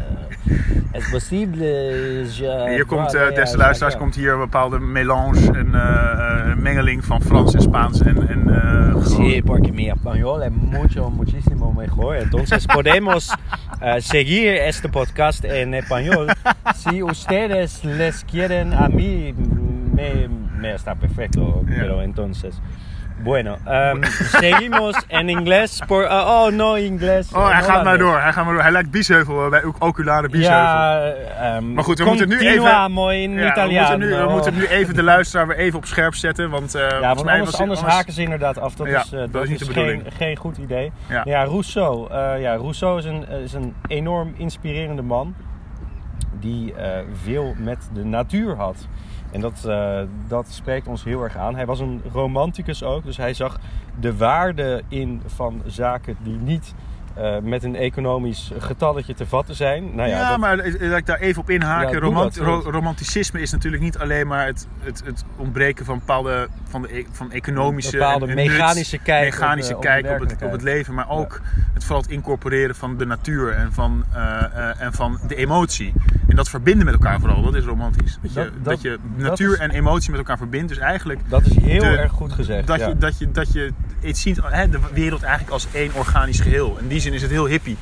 est-ce 0.94 1.10
possible? 1.10 1.58
euh, 1.62 2.24
Je, 2.26 2.44
Hier 2.44 2.84
komt, 2.86 3.14
eh 3.14 3.34
des 3.34 3.56
luisteraars, 3.56 3.96
komt 3.96 4.14
hier 4.14 4.32
een 4.32 4.38
bepaalde 4.40 4.78
melange, 4.78 5.48
een 5.52 5.74
eh, 5.74 6.54
mengeling 6.56 7.04
van 7.04 7.20
Frans 7.22 7.54
en 7.54 7.60
Spaans 7.62 8.00
en, 8.02 8.28
en 8.28 8.48
eh, 8.48 9.04
Sí, 9.06 9.42
porque 9.42 9.72
mi 9.72 9.88
español 9.88 10.42
es 10.42 10.50
mucho, 10.52 11.10
muchísimo 11.10 11.72
mejor. 11.72 12.16
Entonces 12.16 12.66
podemos 12.66 13.32
eh, 13.80 14.00
seguir 14.00 14.54
este 14.56 14.88
podcast 14.88 15.44
en 15.44 15.72
español. 15.74 16.26
Si 16.74 17.02
ustedes 17.02 17.82
les 17.84 18.24
quieren 18.24 18.74
a 18.74 18.88
mí, 18.88 19.32
me, 19.94 20.28
me 20.58 20.74
está 20.74 20.94
perfecto. 20.94 21.62
Ja. 21.66 21.74
Pero 21.80 22.02
entonces, 22.02 22.60
bueno, 23.22 23.56
em, 23.64 24.02
seguimos 24.40 25.04
en 25.08 25.28
inglés. 25.28 25.80
Por, 25.86 26.06
ah, 26.06 26.26
oh, 26.44 26.52
no 26.52 26.74
inglés. 26.74 27.32
Oh, 27.32 27.50
hij 27.50 27.62
gaat 27.62 27.84
maar 27.84 27.98
door. 27.98 28.20
Hij 28.20 28.32
gaat 28.32 28.44
maar 28.44 28.52
door. 28.54 28.62
Hij 28.62 28.72
lijkt 28.72 28.90
Biesheuvel 28.90 29.48
bij 29.48 29.62
oculare 29.78 30.28
Biesheuvel. 30.28 30.58
Ja, 30.58 31.02
ehm, 31.40 31.72
Maar 31.72 31.84
goed, 31.84 31.98
we 31.98 32.04
moeten 32.04 32.28
nu 32.28 32.38
even- 32.38 32.46
continuamo 32.56 33.08
in 33.08 33.32
Ja, 33.32 33.54
we, 33.54 33.70
moeten 33.72 33.98
nu, 33.98 34.08
we 34.16 34.26
moeten 34.30 34.54
nu 34.54 34.66
even 34.66 34.94
de 34.94 35.02
luisteraar 35.02 35.46
weer 35.46 35.56
even 35.56 35.78
op 35.78 35.84
scherp 35.86 36.14
zetten. 36.14 36.50
Want, 36.50 36.74
eh 36.74 36.80
Ja, 36.88 37.00
want 37.00 37.24
mij 37.24 37.32
anders, 37.34 37.50
was- 37.50 37.60
anders 37.60 37.80
haken 37.80 38.12
ze 38.12 38.22
inderdaad 38.22 38.58
af. 38.58 38.74
Dat 38.74 38.86
Ja, 38.86 39.00
is, 39.00 39.12
eh, 39.12 39.18
dat 39.18 39.32
dat 39.32 39.42
is 39.42 39.48
niet 39.48 39.58
de 39.66 39.72
geen, 39.72 40.04
geen 40.16 40.36
goed 40.36 40.56
idee. 40.56 40.92
Ja. 41.08 41.22
Ja, 41.24 41.44
Rousseau. 41.44 42.10
eh, 42.10 42.40
ja, 42.40 42.54
Rousseau 42.54 42.98
is 42.98 43.04
een, 43.04 43.28
is 43.28 43.52
een 43.52 43.74
enorm 43.88 44.34
inspirerende 44.36 45.02
man. 45.02 45.34
Die 46.40 46.74
veel 47.22 47.54
met 47.58 47.88
de 47.92 48.04
natuur 48.04 48.56
had. 48.56 48.86
En 49.30 49.40
dat, 49.40 49.64
eh, 49.66 50.00
dat 50.28 50.46
spreekt 50.50 50.86
ons 50.86 51.04
heel 51.04 51.22
erg 51.22 51.36
aan. 51.36 51.54
Hij 51.54 51.66
was 51.66 51.80
een 51.80 52.02
romanticus 52.12 52.82
ook. 52.82 53.04
Dus 53.04 53.16
hij 53.16 53.34
zag 53.34 53.58
de 54.00 54.16
waarde 54.16 54.82
in 54.88 55.22
van 55.26 55.62
zaken 55.66 56.16
die 56.22 56.36
niet 56.36 56.74
eh, 57.14 57.36
met 57.42 57.64
een 57.64 57.76
economisch 57.76 58.50
getalletje 58.58 59.14
te 59.14 59.26
vatten 59.26 59.54
zijn. 59.54 59.94
Nou 59.94 60.08
ja, 60.08 60.16
Ja, 60.18 60.28
dat- 60.30 60.38
maar 60.38 60.58
eh, 60.58 60.88
dat 60.88 60.98
ik 60.98 61.06
daar 61.06 61.18
even 61.18 61.42
op 61.42 61.50
inhaken. 61.50 61.86
Ja, 61.86 61.92
doe 61.92 62.00
Romant- 62.00 62.34
dat. 62.34 62.44
ro- 62.46 62.70
romanticisme 62.70 63.40
is 63.40 63.52
natuurlijk 63.52 63.82
niet 63.82 63.98
alleen 63.98 64.26
maar 64.26 64.46
het, 64.46 64.66
het, 64.80 65.02
het 65.04 65.24
ontbreken 65.36 65.84
van 65.84 65.98
bepaalde 65.98 66.48
van 66.68 66.82
de, 66.82 66.98
e- 66.98 67.04
van 67.10 67.32
economische 67.32 67.90
bepaalde 67.96 68.24
en- 68.26 68.30
en 68.30 68.36
nuts, 68.36 68.48
mechanische 68.50 68.98
kijk 68.98 69.24
op 69.24 69.30
mechanische 69.40 69.70
de- 69.70 69.76
op 69.76 69.82
de 69.82 69.88
kijk 69.88 70.10
op, 70.22 70.28
het, 70.28 70.42
op 70.42 70.52
het 70.52 70.62
leven, 70.62 70.94
maar 70.94 71.08
ook 71.10 71.40
het 71.74 71.84
vooral 71.84 72.02
het 72.02 72.10
incorporeren 72.10 72.74
van 72.74 72.96
de 72.96 73.06
natuur 73.06 73.52
en 73.52 73.72
van, 73.72 74.04
eh, 74.14 74.44
eh, 74.44 74.80
en 74.80 74.92
van 74.92 75.18
de 75.26 75.34
emotie. 75.34 75.92
En 76.30 76.36
dat 76.36 76.48
verbinden 76.48 76.84
met 76.84 76.94
elkaar 76.94 77.20
vooral, 77.20 77.42
dat 77.42 77.54
is 77.54 77.64
romantisch. 77.64 78.18
Dat 78.22 78.32
je, 78.32 78.50
Dat- 78.62 78.82
je 78.82 78.98
natuur 79.16 79.52
is- 79.52 79.58
en 79.58 79.70
emotie 79.70 80.10
met 80.10 80.18
elkaar 80.18 80.36
verbindt. 80.38 80.68
Dus 80.68 80.78
eigenlijk 80.78 81.20
dat 81.28 81.46
is 81.46 81.54
heel 81.62 81.80
de- 81.80 81.86
erg 81.86 82.12
goed 82.12 82.32
gezegd. 82.32 82.66
dat, 82.66 82.78
ja. 82.78 82.88
je, 82.88 82.96
dat, 82.98 83.18
je, 83.18 83.30
dat 83.30 83.52
je 83.52 83.72
iets 84.02 84.20
ziet, 84.20 84.40
hè, 84.42 84.68
de 84.68 84.78
wereld 84.92 85.22
eigenlijk 85.22 85.52
als 85.52 85.66
één 85.72 85.90
organisch 85.94 86.40
geheel. 86.40 86.76
In 86.80 86.88
die 86.88 87.00
zin 87.00 87.12
is 87.12 87.22
het 87.22 87.30
heel 87.30 87.46
hippie. 87.46 87.76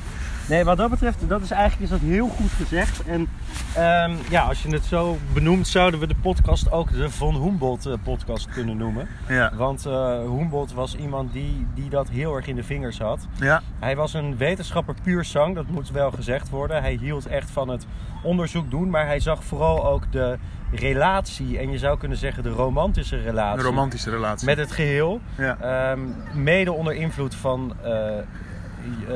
Nee, 0.49 0.63
wat 0.63 0.77
dat 0.77 0.89
betreft, 0.89 1.17
dat 1.27 1.41
is 1.41 1.51
eigenlijk 1.51 1.83
is 1.91 1.99
dat 1.99 2.09
heel 2.09 2.27
goed 2.27 2.51
gezegd. 2.51 3.03
En 3.05 3.29
ehm, 3.75 4.11
ja, 4.29 4.41
als 4.41 4.61
je 4.63 4.69
het 4.69 4.83
zo 4.85 5.17
benoemt, 5.33 5.67
zouden 5.67 5.99
we 5.99 6.07
de 6.07 6.15
podcast 6.21 6.71
ook 6.71 6.91
de 6.91 7.09
Von 7.09 7.41
Humboldt 7.43 7.85
eh, 7.85 7.93
podcast 8.03 8.49
kunnen 8.49 8.77
noemen. 8.77 9.07
Ja. 9.27 9.51
Want 9.55 9.85
eh 9.85 10.19
Humboldt 10.19 10.73
was 10.73 10.95
iemand 10.95 11.33
die, 11.33 11.67
die 11.75 11.89
dat 11.89 12.09
heel 12.09 12.35
erg 12.35 12.47
in 12.47 12.55
de 12.55 12.63
vingers 12.63 12.99
had. 12.99 13.27
Ja. 13.39 13.61
Hij 13.79 13.95
was 13.95 14.13
een 14.13 14.37
wetenschapper 14.37 14.95
puur 15.03 15.23
zang, 15.25 15.55
dat 15.55 15.67
moet 15.67 15.91
wel 15.91 16.11
gezegd 16.11 16.49
worden. 16.49 16.81
Hij 16.81 16.93
hield 17.01 17.25
echt 17.25 17.51
van 17.51 17.67
het 17.69 17.85
onderzoek 18.23 18.69
doen, 18.71 18.89
maar 18.89 19.05
hij 19.05 19.19
zag 19.19 19.43
vooral 19.43 19.85
ook 19.85 20.11
de 20.11 20.37
relatie, 20.71 21.59
en 21.59 21.71
je 21.71 21.77
zou 21.77 21.97
kunnen 21.97 22.17
zeggen 22.17 22.43
de 22.43 22.49
romantische 22.49 23.17
relatie, 23.21 23.59
Een 23.59 23.65
romantische 23.65 24.09
relatie. 24.09 24.45
met 24.47 24.57
het 24.57 24.71
geheel. 24.71 25.19
ja. 25.37 25.57
Ehm, 25.61 25.99
mede 26.33 26.71
onder 26.71 26.93
invloed 26.93 27.35
van 27.35 27.73
eh, 27.83 27.91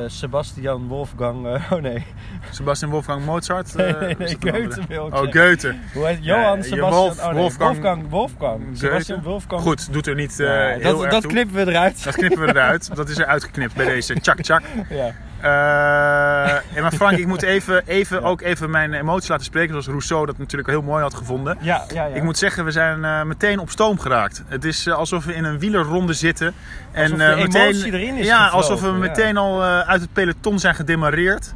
Sebastian 0.07 0.87
Wolfgang. 0.87 1.47
eh, 1.47 1.71
oh 1.71 1.81
nee. 1.81 2.05
Sebastian 2.51 2.91
Wolfgang 2.91 3.25
Mozart? 3.25 3.75
Nee, 3.75 3.85
eh, 3.95 4.17
nee? 4.17 4.27
Goethe 4.39 4.81
wil 4.87 5.07
ik 5.07 5.13
Oh. 5.13 5.19
Goethe. 5.21 5.75
Hoe 5.93 6.05
heet 6.07 6.17
Johan 6.21 6.63
Sebastian? 6.63 6.89
Wolf- 6.89 7.19
oh, 7.19 7.25
nee, 7.25 7.33
Wolfgang- 7.39 7.71
Wolfgang. 7.81 8.09
Wolfgang. 8.09 8.61
Sebastian. 8.77 9.21
Wolfgang. 9.23 9.61
Goed, 9.61 9.93
doet 9.93 10.07
er 10.07 10.15
niet 10.15 10.39
eh 10.39 10.47
heel 10.47 10.79
dat 10.81 11.01
erg 11.03 11.11
dat 11.11 11.21
toe. 11.21 11.31
knippen 11.31 11.55
we 11.65 11.71
eruit. 11.71 12.03
Dat 12.03 12.15
knippen 12.15 12.39
we 12.41 12.47
eruit. 12.47 12.95
Dat 12.95 13.09
is 13.09 13.17
er 13.17 13.25
uitgeknipt 13.25 13.75
bij 13.75 13.85
deze. 13.85 14.19
Tjak, 14.21 14.41
tjak. 14.41 14.61
ja. 14.89 15.11
Ja, 15.47 16.81
maar 16.81 16.91
Frank, 16.91 17.17
ik 17.17 17.27
moet 17.27 17.41
even, 17.43 17.83
even, 17.87 18.23
ook 18.23 18.41
even 18.41 18.69
mijn 18.69 18.93
emoties 18.93 19.29
laten 19.29 19.45
spreken. 19.45 19.69
Zoals 19.69 19.87
Rousseau 19.87 20.25
dat 20.25 20.37
natuurlijk 20.37 20.69
heel 20.69 20.81
mooi 20.81 21.01
had 21.01 21.13
gevonden. 21.13 21.57
Ja, 21.61 21.83
ja, 21.93 22.05
ja. 22.05 22.15
Ik 22.15 22.23
moet 22.23 22.37
zeggen, 22.37 22.65
we 22.65 22.71
zijn 22.71 23.05
eh, 23.05 23.23
meteen 23.23 23.59
op 23.59 23.69
stoom 23.69 23.99
geraakt. 23.99 24.43
Het 24.47 24.63
is 24.63 24.87
eh, 24.87 24.93
alsof 24.93 25.25
we 25.25 25.33
in 25.35 25.43
een 25.43 25.59
wielerronde 25.59 26.13
zitten. 26.13 26.53
Alsof 26.95 27.17
de 27.17 27.23
eh, 27.23 27.39
emotie 27.39 27.93
erin 27.93 28.15
is 28.17 28.25
Ja, 28.25 28.43
gevlogen, 28.43 28.57
alsof 28.57 28.81
we 28.81 28.91
meteen 28.91 29.37
al 29.37 29.63
uit 29.63 30.01
het 30.01 30.13
peloton 30.13 30.59
zijn 30.59 30.75
gedemareerd. 30.75 31.53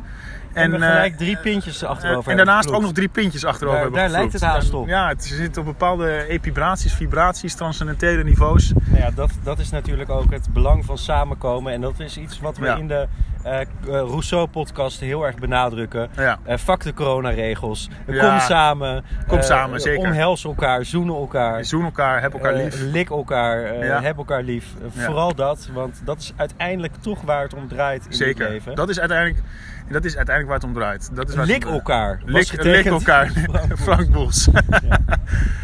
en, 0.54 0.74
eh, 0.74 0.80
gelijk 0.90 1.18
drie 1.18 1.38
pintjes 1.38 1.84
achterover 1.84 2.32
en 2.32 2.38
daarnaast 2.38 2.72
ook 2.72 2.82
nog 2.82 2.92
drie 2.92 3.08
pintjes 3.08 3.46
achterover 3.46 3.80
Daar- 3.80 3.92
hebben 3.92 4.02
daar 4.12 4.20
lijkt 4.20 4.34
het 4.34 4.42
haast 4.42 4.74
op. 4.74 4.88
Ja, 4.88 5.08
het 5.08 5.26
zit 5.26 5.58
op 5.58 5.66
bepaalde 5.66 6.28
epibraties, 6.28 6.94
vibraties, 6.94 7.56
transcendentele 7.56 8.24
niveaus. 8.24 8.74
Nou 8.86 9.02
ja, 9.02 9.12
dat, 9.16 9.32
dat 9.44 9.60
is 9.60 9.70
natuurlijk 9.70 10.10
ook 10.10 10.32
het 10.32 10.48
belang 10.54 10.86
van 10.86 10.98
samenkomen. 10.98 11.74
En 11.74 11.82
dat 11.82 12.00
is 12.00 12.18
iets 12.18 12.40
wat 12.40 12.58
we 12.58 12.66
Ja. 12.66 12.76
in 12.76 12.88
de 12.88 13.08
Rousseau-podcast 13.86 15.00
heel 15.00 15.26
erg 15.26 15.36
benadrukken. 15.36 16.10
Ja. 16.16 16.38
Eh 16.44 16.58
fuck 16.58 16.84
de 16.84 16.94
coronaregels. 16.94 17.90
Eh, 18.06 18.16
Ja. 18.16 18.30
Kom 18.30 18.40
samen. 18.40 19.04
Kom 19.28 19.38
Eh, 19.38 19.44
samen, 19.44 19.80
zeker. 19.80 20.00
Omhels 20.08 20.44
elkaar, 20.44 20.86
zoenen 20.86 21.16
elkaar. 21.16 21.66
Zoen 21.66 21.84
elkaar, 21.84 22.22
heb 22.22 22.34
elkaar 22.34 22.54
eh, 22.54 22.64
lief. 22.64 22.82
lik 22.82 23.10
elkaar, 23.10 23.64
eh, 23.64 23.88
Ja. 23.88 24.02
heb 24.02 24.18
elkaar 24.18 24.44
lief. 24.44 24.66
Eh, 24.82 24.88
Ja. 24.94 25.06
Vooral 25.06 25.36
dat, 25.36 25.70
want 25.74 26.02
dat 26.06 26.20
is 26.20 26.34
uiteindelijk 26.36 26.94
toch 27.00 27.22
waar 27.22 27.42
het 27.44 27.54
om 27.54 27.68
draait 27.68 28.06
in 28.06 28.14
Zeker. 28.14 28.44
het 28.44 28.52
leven. 28.54 28.76
Dat 28.76 28.90
is, 28.90 29.00
uiteindelijk, 29.00 29.40
dat 29.90 30.06
is 30.06 30.16
uiteindelijk 30.18 30.48
waar 30.48 30.58
het 30.70 30.76
om 30.76 30.82
draait. 30.82 31.10
Dat 31.16 31.30
is 31.30 31.36
waar 31.36 31.46
Lik 31.46 31.66
elkaar. 31.66 32.22
Lik, 32.26 32.86
elkaar. 32.86 33.28
Frank. 33.30 33.78
Frank 33.88 34.12
Boels. 34.12 34.48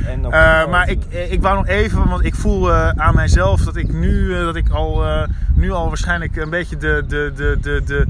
En 0.08 0.25
op 0.25 0.34
Eh, 0.34 0.60
die 0.60 0.68
maar 0.68 0.90
ik, 0.90 1.04
ik 1.30 1.42
wou 1.42 1.56
nog 1.56 1.68
even, 1.68 2.08
want 2.10 2.25
ik 2.25 2.36
voel 2.36 2.72
eh, 2.72 2.90
aan 2.90 3.16
mijzelf 3.16 3.62
dat 3.62 3.75
ik 3.75 3.94
nu, 3.94 4.36
eh, 4.36 4.40
dat 4.44 4.56
ik 4.56 4.70
al, 4.70 5.06
eh, 5.06 5.24
nu 5.63 5.72
al 5.72 5.88
waarschijnlijk 5.88 6.36
een 6.36 6.50
beetje 6.50 6.77
de, 6.77 7.03
de, 7.08 7.32
de, 7.36 7.58
de, 7.62 7.82
de, 7.86 8.05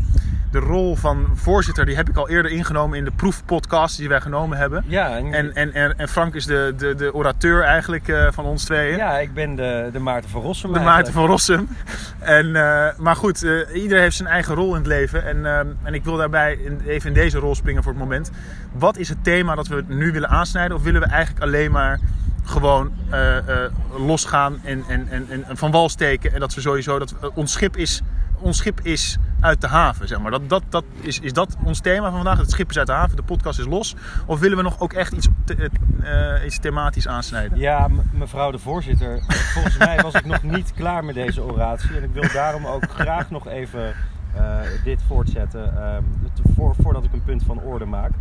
de 0.51 0.59
rol 0.59 0.95
van 0.95 1.27
voorzitter, 1.33 1.85
die 1.85 1.95
heb 1.95 2.09
ik 2.09 2.17
al 2.17 2.29
eerder 2.29 2.51
ingenomen 2.51 2.97
in 2.97 3.03
de 3.03 3.11
proefpodcast 3.11 3.97
die 3.97 4.09
wij 4.09 4.21
genomen 4.21 4.57
hebben. 4.57 4.83
Ja, 4.87 5.17
en, 5.17 5.33
En, 5.33 5.73
en, 5.73 5.97
en, 5.97 6.07
Frank 6.07 6.33
is 6.35 6.45
de, 6.45 6.73
de, 6.77 6.95
de 6.95 7.13
orateur 7.13 7.63
eigenlijk 7.63 8.07
eh, 8.07 8.27
van 8.31 8.45
ons 8.45 8.63
tweeën. 8.65 8.97
ja, 8.97 9.19
ik 9.19 9.33
ben 9.33 9.55
de, 9.55 9.89
de 9.93 9.99
Maarten 9.99 10.29
van 10.29 10.41
Rossum 10.41 10.73
De 10.73 10.79
Maarten 10.79 11.13
van 11.13 11.25
Rossum. 11.25 11.67
En, 12.19 12.55
eh, 12.55 12.87
maar 12.97 13.15
goed, 13.15 13.43
eh 13.43 13.81
iedereen 13.81 14.03
heeft 14.03 14.15
zijn 14.15 14.29
eigen 14.29 14.55
rol 14.55 14.69
in 14.69 14.75
het 14.77 14.87
leven. 14.87 15.25
En, 15.25 15.45
en 15.83 15.93
ik 15.93 16.03
wil 16.03 16.17
daarbij 16.17 16.53
in- 16.63 16.81
even 16.87 17.07
in 17.07 17.13
deze 17.13 17.37
rol 17.37 17.55
springen 17.55 17.83
voor 17.83 17.91
het 17.91 18.01
moment. 18.01 18.31
Wat 18.71 18.97
is 18.97 19.09
het 19.09 19.23
thema 19.23 19.55
dat 19.55 19.67
we 19.67 19.83
nu 19.87 20.11
willen 20.11 20.29
aansnijden? 20.29 20.77
Of 20.77 20.83
willen 20.83 21.01
we 21.01 21.07
eigenlijk 21.07 21.43
alleen 21.43 21.71
maar 21.71 21.99
gewoon 22.43 22.91
eh, 23.09 23.37
eh, 23.37 23.71
losgaan 23.97 24.59
en, 24.63 24.83
en, 24.87 25.07
en, 25.09 25.43
en 25.43 25.57
van 25.57 25.71
wal 25.71 25.89
steken? 25.89 26.33
En 26.33 26.39
dat 26.39 26.53
we 26.53 26.61
sowieso, 26.61 26.99
dat 26.99 27.15
we- 27.19 27.31
ons, 27.35 27.51
schip 27.51 27.77
is, 27.77 28.01
ons 28.39 28.57
schip 28.57 28.79
is 28.81 29.17
uit 29.39 29.61
de 29.61 29.67
haven, 29.67 30.07
zeg 30.07 30.19
maar. 30.19 30.31
Dat, 30.31 30.49
dat, 30.49 30.63
dat 30.69 30.83
is, 31.01 31.19
is 31.19 31.33
dat 31.33 31.55
ons 31.63 31.79
thema 31.79 32.05
van 32.07 32.15
vandaag? 32.15 32.37
Het 32.37 32.51
schip 32.51 32.69
is 32.69 32.77
uit 32.77 32.87
de 32.87 32.93
haven, 32.93 33.15
de 33.15 33.23
podcast 33.23 33.59
is 33.59 33.65
los. 33.65 33.95
Of 34.25 34.39
willen 34.39 34.57
we 34.57 34.63
nog 34.63 34.79
ook 34.79 34.93
echt 34.93 35.13
iets, 35.13 35.27
eh, 36.03 36.45
iets 36.45 36.59
thematisch 36.59 37.07
aansnijden? 37.07 37.57
Ja, 37.57 37.87
mevrouw 38.11 38.51
de 38.51 38.59
voorzitter. 38.59 39.23
Volgens 39.27 39.77
mij 39.77 40.01
was 40.01 40.13
ik 40.13 40.25
nog 40.25 40.43
niet 40.43 40.73
klaar 40.73 41.03
met 41.05 41.15
deze 41.15 41.41
oratie. 41.41 41.95
En 41.97 42.03
ik 42.03 42.09
wil 42.13 42.29
daarom 42.33 42.65
ook 42.65 42.83
graag 42.91 43.29
nog 43.29 43.47
even 43.47 43.93
eh, 44.35 44.59
dit 44.83 45.01
voortzetten. 45.07 45.77
ehm, 45.77 46.03
voordat 46.81 47.03
ik 47.03 47.13
een 47.13 47.23
punt 47.23 47.43
van 47.43 47.59
orde 47.61 47.85
maak. 47.85 48.11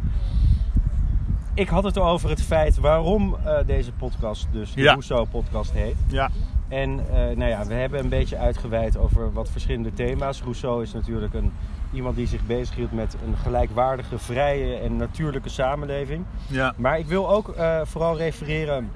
Ik 1.54 1.68
had 1.68 1.84
het 1.84 1.98
over 1.98 2.28
het 2.30 2.42
feit 2.42 2.78
waarom 2.78 3.36
eh, 3.44 3.56
deze 3.66 3.92
podcast 3.92 4.46
dus 4.52 4.72
de 4.74 4.80
Ja. 4.82 4.90
Rousseau-podcast 4.90 5.72
heet. 5.72 5.94
Ja, 6.06 6.30
En 6.68 7.00
eh, 7.10 7.14
nou 7.36 7.44
ja, 7.50 7.66
we 7.66 7.74
hebben 7.74 8.00
een 8.00 8.08
beetje 8.08 8.36
uitgeweid 8.38 8.96
over 8.96 9.32
wat 9.32 9.50
verschillende 9.50 9.92
thema's. 9.92 10.42
Rousseau 10.42 10.82
is 10.82 10.92
natuurlijk 10.92 11.34
een, 11.34 11.52
iemand 11.92 12.16
die 12.16 12.26
zich 12.26 12.46
bezighield 12.46 12.92
met 12.92 13.16
een 13.26 13.36
gelijkwaardige, 13.36 14.18
vrije 14.18 14.76
en 14.76 14.96
natuurlijke 14.96 15.48
samenleving. 15.48 16.24
ja, 16.46 16.74
Maar 16.76 16.98
ik 16.98 17.06
wil 17.06 17.30
ook 17.30 17.48
eh, 17.48 17.80
vooral 17.84 18.16
refereren 18.16 18.90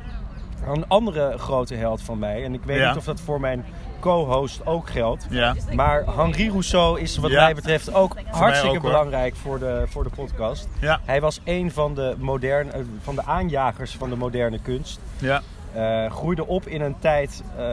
aan 0.66 0.76
een 0.76 0.88
andere 0.88 1.38
grote 1.38 1.74
held 1.74 2.02
van 2.02 2.18
mij. 2.18 2.44
En 2.44 2.54
ik 2.54 2.62
weet 2.64 2.78
Ja. 2.78 2.88
niet 2.88 2.96
of 2.98 3.04
dat 3.04 3.20
voor 3.20 3.40
mijn 3.40 3.64
co-host 4.00 4.66
ook 4.66 4.90
geldt. 4.90 5.26
ja. 5.30 5.54
Maar 5.74 6.04
Henri 6.16 6.48
Rousseau 6.50 7.00
is 7.00 7.16
wat 7.16 7.30
Ja. 7.30 7.42
mij 7.44 7.54
betreft 7.54 7.94
ook 7.94 8.16
hartstikke 8.30 8.76
ook, 8.76 8.82
belangrijk 8.82 9.36
voor 9.36 9.58
de, 9.58 9.84
voor 9.88 10.02
de 10.04 10.10
podcast. 10.10 10.68
Ja, 10.80 11.00
Hij 11.04 11.20
was 11.20 11.40
een 11.44 11.70
van 11.72 11.94
de, 11.94 12.14
moderne, 12.18 12.70
eh, 12.70 12.80
van 13.02 13.14
de 13.14 13.24
aanjagers 13.24 13.92
van 13.94 14.10
de 14.10 14.16
moderne 14.16 14.58
kunst. 14.62 15.00
ja. 15.18 15.42
Eh, 15.74 16.10
groeide 16.10 16.46
op 16.46 16.66
in 16.66 16.80
een 16.80 16.98
tijd 16.98 17.42
eh, 17.56 17.64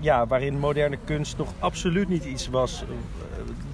ja, 0.00 0.26
waarin 0.26 0.58
moderne 0.58 0.98
kunst 1.04 1.36
nog 1.38 1.48
absoluut 1.58 2.08
niet 2.08 2.24
iets 2.24 2.48
was 2.48 2.84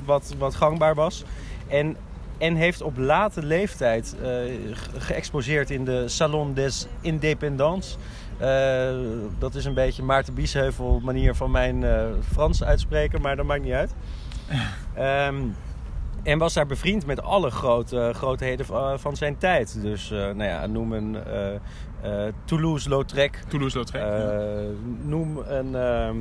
wat, 0.05 0.35
wat 0.39 0.55
gangbaar 0.55 0.95
was. 0.95 1.25
En, 1.69 1.97
en 2.39 2.55
heeft 2.55 2.83
op 2.83 2.97
late 2.99 3.43
leeftijd 3.43 4.17
eh, 4.23 4.27
ge- 4.73 5.01
geëxposeerd 5.01 5.71
in 5.71 5.85
de 5.85 6.09
Salon 6.09 6.55
des 6.55 6.87
Indépendants. 7.01 7.97
Eh, 8.39 8.95
dat 9.39 9.55
is 9.55 9.65
een 9.65 9.75
beetje 9.75 10.03
Maarten 10.03 10.35
Biesheuvel 10.35 11.01
manier 11.05 11.35
van 11.35 11.51
mijn 11.51 11.85
eh, 11.85 12.05
Frans 12.33 12.65
uitspreken, 12.65 13.21
maar 13.21 13.37
dat 13.37 13.47
maakt 13.47 13.63
niet 13.63 13.73
uit. 13.73 13.95
Ehm, 14.95 15.35
en 16.23 16.39
was 16.39 16.55
daar 16.55 16.67
bevriend 16.67 17.07
met 17.07 17.23
alle 17.23 17.51
grote, 17.51 18.11
grootheden 18.15 18.67
van, 18.99 19.17
zijn 19.17 19.39
tijd. 19.39 19.79
Dus 19.83 20.11
nou 20.11 20.43
ja, 20.45 20.67
noem 20.67 20.93
een 20.93 21.17
Toulouse-Lautrec. 22.45 23.37
Toulouse-Lautrec. 23.49 24.03
ja. 24.03 24.41
Noem 25.03 25.39
een, 25.39 25.75
ehm, 25.75 26.17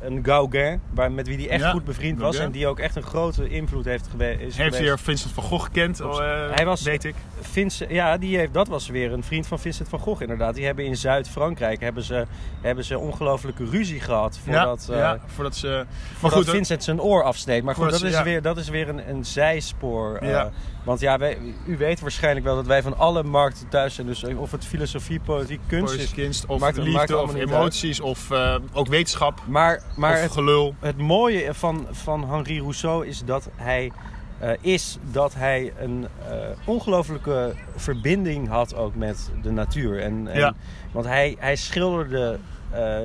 een 0.00 0.24
Gauguin, 0.24 0.80
waar, 0.94 1.12
met 1.12 1.26
wie 1.26 1.36
hij 1.36 1.48
echt 1.48 1.62
Ja, 1.62 1.70
goed 1.70 1.84
bevriend 1.84 2.18
was. 2.18 2.24
Gauguin. 2.36 2.46
En 2.46 2.52
die 2.52 2.66
ook 2.66 2.78
echt 2.78 2.96
een 2.96 3.02
grote 3.02 3.48
invloed 3.48 3.84
heeft 3.84 4.08
gewe- 4.10 4.30
is 4.32 4.38
Heeft 4.40 4.54
geweest. 4.56 4.78
weer 4.78 4.98
Vincent 4.98 5.32
van 5.32 5.42
Gogh 5.42 5.64
gekend, 5.64 6.00
oh, 6.00 6.22
eh, 6.24 6.54
Hij 6.54 6.64
was- 6.64 6.82
weet 6.82 7.04
ik. 7.04 7.14
Vincent, 7.40 7.90
ja, 7.90 8.16
die 8.18 8.36
heeft, 8.36 8.52
dat 8.54 8.68
was 8.68 8.88
weer 8.88 9.12
een 9.12 9.22
vriend 9.22 9.46
van 9.46 9.58
Vincent 9.58 9.88
van 9.88 9.98
Gogh 9.98 10.20
inderdaad. 10.22 10.54
Die 10.54 10.64
hebben 10.64 10.84
in 10.84 10.96
Zuid-Frankrijk 10.96 11.80
hebben 11.80 12.02
ze, 12.02 12.26
hebben 12.60 12.84
ze 12.84 12.98
ongelofelijke 12.98 13.64
ruzie 13.64 14.00
gehad. 14.00 14.38
Voordat, 14.44 14.84
ja, 14.88 14.94
eh, 14.94 15.00
ja, 15.00 15.18
voordat 15.26 15.56
ze... 15.56 15.66
Maar 15.68 15.86
voordat 16.18 16.38
goed, 16.38 16.50
Vincent 16.50 16.84
zijn 16.84 17.00
oor 17.00 17.22
afsneed. 17.22 17.62
Maar 17.62 17.74
goed, 17.74 17.90
dat 17.90 17.98
ze- 18.00 18.06
is, 18.08 18.22
weer, 18.22 18.42
dat 18.42 18.56
is 18.56 18.68
weer 18.68 18.88
een, 18.88 19.08
een 19.10 19.24
zijspoor. 19.24 20.16
eh, 20.16 20.44
want 20.84 21.00
ja, 21.00 21.18
wij, 21.18 21.38
u 21.66 21.76
weet 21.76 22.00
waarschijnlijk 22.00 22.46
wel 22.46 22.54
dat 22.54 22.66
wij 22.66 22.82
van 22.82 22.98
alle 22.98 23.22
markten 23.22 23.68
thuis 23.68 23.94
zijn. 23.94 24.06
Dus 24.06 24.24
of 24.24 24.50
het 24.50 24.64
filosofie, 24.64 25.20
politiek, 25.20 25.60
kunst 25.66 25.94
is. 25.94 26.12
Kunst, 26.14 26.46
of 26.46 26.60
Maakt- 26.60 26.76
liefde, 26.76 27.18
of 27.18 27.34
emoties, 27.34 28.00
of 28.00 28.30
ook 28.72 28.86
wetenschap, 28.88 29.40
Maar, 29.46 29.82
maar 29.96 30.20
het, 30.20 30.30
gelul. 30.32 30.74
het 30.80 30.98
mooie 30.98 31.54
van, 31.54 31.86
van 31.90 32.30
Henri 32.30 32.60
Rousseau 32.60 33.06
is 33.06 33.24
dat 33.24 33.48
hij, 33.56 33.92
eh, 34.38 34.50
is 34.60 34.98
dat 35.10 35.34
hij 35.34 35.72
een 35.78 36.06
eh, 36.28 36.34
ongelofelijke 36.64 37.54
verbinding 37.76 38.48
had 38.48 38.74
ook 38.74 38.94
met 38.94 39.30
de 39.42 39.50
natuur. 39.50 40.00
En, 40.02 40.28
en- 40.28 40.38
Ja. 40.38 40.54
Want 40.92 41.06
hij, 41.06 41.36
hij 41.38 41.56
schilderde 41.56 42.38
eh, 42.70 42.96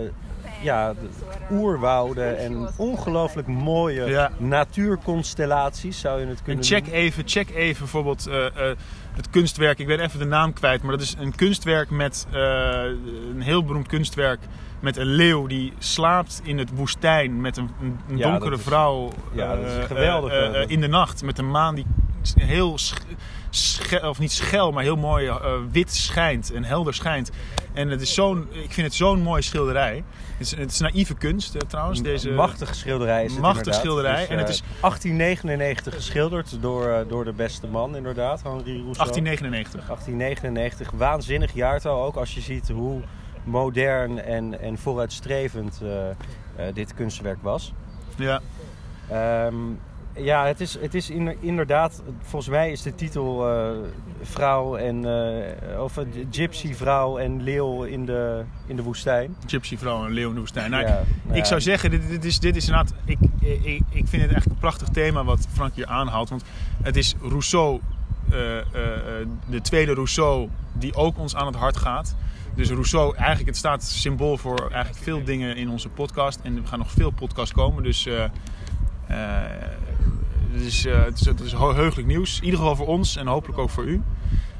ja, 0.62 0.94
de 0.94 1.10
oerwouden 1.52 2.38
en 2.38 2.70
ongelooflijk 2.78 3.48
mooie 3.48 4.06
Ja. 4.06 4.32
natuurconstellaties, 4.38 6.00
zou 6.00 6.20
je 6.20 6.26
het 6.26 6.38
En 6.38 6.44
kunnen 6.44 6.64
check 6.64 6.82
noemen. 6.82 7.00
even, 7.02 7.24
check 7.26 7.50
even 7.50 7.80
bijvoorbeeld 7.80 8.28
eh, 8.28 8.46
eh, 8.46 8.78
het 9.16 9.30
kunstwerk. 9.30 9.80
Ik 9.80 9.88
weet 9.88 10.00
even 10.00 10.20
de 10.20 10.26
naam 10.26 10.54
kwijt, 10.54 10.82
maar 10.82 10.92
dat 10.92 11.02
is 11.02 11.16
een 11.20 11.36
kunstwerk 11.36 11.90
met 11.90 12.28
eh, 12.32 12.40
een 13.34 13.42
heel 13.42 13.64
beroemd 13.66 13.88
kunstwerk 13.88 14.40
met 14.80 14.98
een 14.98 15.06
leeuw 15.06 15.48
die 15.48 15.74
slaapt 15.78 16.42
in 16.44 16.58
het 16.58 16.70
woestijn 16.76 17.42
met 17.42 17.58
een, 17.58 17.70
een- 17.82 18.00
een 18.10 18.18
Ja, 18.18 18.30
donkere 18.32 18.56
is- 18.56 18.62
vrouw 18.62 19.12
ja, 19.34 19.56
dat 19.56 19.66
is 19.66 19.86
geweldig, 19.86 20.68
in 20.68 20.82
de 20.82 20.88
nacht 20.88 21.24
met 21.24 21.38
een 21.38 21.52
maan 21.52 21.76
die 21.76 21.86
heel 22.36 22.78
sch- 22.78 22.94
schel, 23.56 24.10
of 24.10 24.20
niet 24.20 24.32
schel, 24.32 24.72
maar 24.72 24.84
heel 24.84 24.96
mooi 24.96 25.28
eh, 25.28 25.54
wit 25.72 25.94
schijnt 25.94 26.52
en 26.54 26.64
helder 26.64 26.94
schijnt. 26.94 27.32
En 27.74 27.90
het 27.90 28.02
is 28.02 28.14
zo'n, 28.14 28.48
ik 28.52 28.72
vind 28.74 28.88
het 28.88 28.96
zo'n 28.96 29.22
mooie 29.22 29.42
schilderij. 29.42 30.04
Het 30.38 30.40
is, 30.48 30.56
het 30.56 30.72
is 30.72 30.80
naïeve 30.80 31.14
kunst 31.16 31.56
eh, 31.56 31.62
trouwens. 31.68 32.02
Deze, 32.02 32.30
machtige 32.32 32.74
schilderij 32.74 33.24
is 33.26 33.36
het 33.36 33.46
inderdaad. 33.46 33.76
schilderij. 33.76 34.20
Dus, 34.20 34.28
En 34.30 34.38
het 34.38 34.48
eh, 34.48 34.54
is- 34.54 34.62
1899 34.82 35.94
geschilderd 35.94 36.58
door, 36.62 37.06
door 37.08 37.24
de 37.26 37.34
beste 37.34 37.68
man 37.68 37.96
inderdaad, 37.96 38.42
Henri 38.44 38.82
Rousseau. 38.82 38.94
1899. 38.98 39.86
1899, 39.86 40.92
waanzinnig 40.92 41.54
jaartal 41.54 42.04
ook 42.04 42.16
als 42.16 42.34
je 42.34 42.42
ziet 42.42 42.70
hoe 42.70 43.02
modern 43.44 44.22
en, 44.24 44.60
en 44.62 44.78
vooruitstrevend 44.78 45.82
dit 46.74 46.94
kunstwerk 46.94 47.42
was. 47.42 47.74
Ja. 48.16 48.42
Ehm, 49.10 49.56
ja, 50.16 50.46
het 50.46 50.60
is, 50.62 50.78
het 50.82 50.94
is 50.94 51.10
in- 51.10 51.38
inderdaad, 51.40 52.02
volgens 52.22 52.52
mij 52.52 52.72
is 52.72 52.82
de 52.82 52.96
titel 52.96 53.50
eh, 53.50 53.70
vrouw 54.22 54.76
en, 54.76 55.06
eh, 55.06 55.82
of 55.82 55.98
gypsy 56.32 56.74
vrouw 56.74 57.18
en 57.18 57.44
leeuw 57.44 57.84
in 57.84 58.06
de, 58.06 58.44
in 58.68 58.76
de 58.76 58.84
woestijn. 58.84 59.36
Gypsy 59.48 59.78
vrouw 59.78 60.06
en 60.06 60.12
leeuw 60.12 60.28
in 60.28 60.34
de 60.34 60.40
woestijn. 60.40 60.72
Nou, 60.72 60.84
Ja, 60.86 61.02
ik 61.32 61.36
ja. 61.36 61.44
zou 61.44 61.62
zeggen, 61.62 61.90
dit, 61.92 62.10
dit, 62.10 62.26
is, 62.26 62.40
dit 62.40 62.56
is 62.56 62.68
inderdaad... 62.68 62.94
Ik, 63.06 63.18
ik, 63.64 63.82
ik 63.90 64.08
vind 64.08 64.22
het 64.22 64.32
echt 64.32 64.46
een 64.46 64.58
prachtig 64.58 64.88
thema 64.88 65.24
wat 65.24 65.48
Frank 65.54 65.74
hier 65.76 65.88
aanhaalt. 65.88 66.30
Want 66.30 66.44
het 66.84 66.96
is 66.98 67.16
Rousseau, 67.22 67.80
eh, 68.26 68.32
de 69.50 69.62
tweede 69.62 69.94
Rousseau, 69.94 70.50
die 70.74 70.96
ook 70.96 71.18
ons 71.18 71.36
aan 71.36 71.46
het 71.46 71.56
hart 71.56 71.78
gaat. 71.78 72.16
Dus 72.56 72.70
Rousseau, 72.70 73.16
eigenlijk, 73.16 73.48
het 73.48 73.58
staat 73.58 73.84
symbool 73.84 74.38
voor 74.38 74.60
eigenlijk 74.72 75.04
veel 75.04 75.24
dingen 75.24 75.56
in 75.56 75.70
onze 75.70 75.90
podcast. 75.90 76.40
En 76.44 76.56
er 76.56 76.68
gaan 76.68 76.80
nog 76.80 76.92
veel 76.92 77.12
podcasts 77.12 77.54
komen. 77.54 77.84
Dus 77.84 78.08
het 80.54 80.62
is, 80.62 80.86
eh, 80.86 81.04
het 81.04 81.20
is, 81.20 81.26
het 81.26 81.40
is 81.40 81.52
heugelijk 81.52 82.08
nieuws. 82.08 82.38
In 82.38 82.44
ieder 82.44 82.60
geval 82.60 82.76
voor 82.76 82.88
ons 82.88 83.16
en 83.16 83.28
hopelijk 83.28 83.60
ook 83.60 83.70
voor 83.70 83.84
u. 83.86 84.02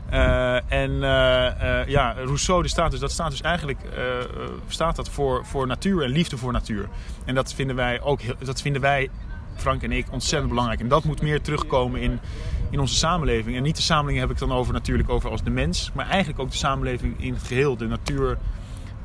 Eh, 0.10 0.54
en 0.72 1.04
eh, 1.04 1.80
eh, 1.82 1.88
ja, 1.88 2.12
Rousseau, 2.12 2.62
die 2.62 2.72
staat 2.72 2.92
dus, 2.92 3.00
dat 3.00 3.12
staat 3.12 3.32
dus 3.32 3.42
eigenlijk 3.42 3.80
eh, 3.96 4.20
eh, 4.20 4.26
staat 4.68 4.96
dat 4.96 5.10
voor, 5.10 5.46
voor 5.46 5.68
natuur 5.68 6.04
en 6.04 6.10
liefde 6.10 6.38
voor 6.38 6.52
natuur. 6.52 6.88
En 7.26 7.36
dat 7.36 7.54
vinden 7.54 7.76
wij 7.76 8.02
ook, 8.02 8.22
heel- 8.22 8.36
dat 8.44 8.62
vinden 8.62 8.82
wij, 8.82 9.10
Frank 9.56 9.84
en 9.84 9.92
ik, 9.92 10.06
ontzettend 10.12 10.50
belangrijk. 10.50 10.80
En 10.80 10.88
dat 10.88 11.04
moet 11.04 11.22
meer 11.22 11.42
terugkomen 11.42 12.02
in, 12.02 12.20
in 12.70 12.80
onze 12.80 12.96
samenleving. 12.96 13.58
En 13.58 13.64
niet 13.64 13.76
de 13.76 13.82
samenleving 13.82 14.22
heb 14.22 14.32
ik 14.32 14.38
dan 14.38 14.52
over 14.58 14.74
natuurlijk 14.74 15.10
over 15.10 15.30
als 15.30 15.44
de 15.44 15.50
mens, 15.50 15.92
maar 15.94 16.08
eigenlijk 16.10 16.40
ook 16.40 16.52
de 16.52 16.58
samenleving 16.58 17.16
in 17.24 17.34
het 17.34 17.44
geheel. 17.44 17.78
De 17.78 17.88
natuur, 17.88 18.38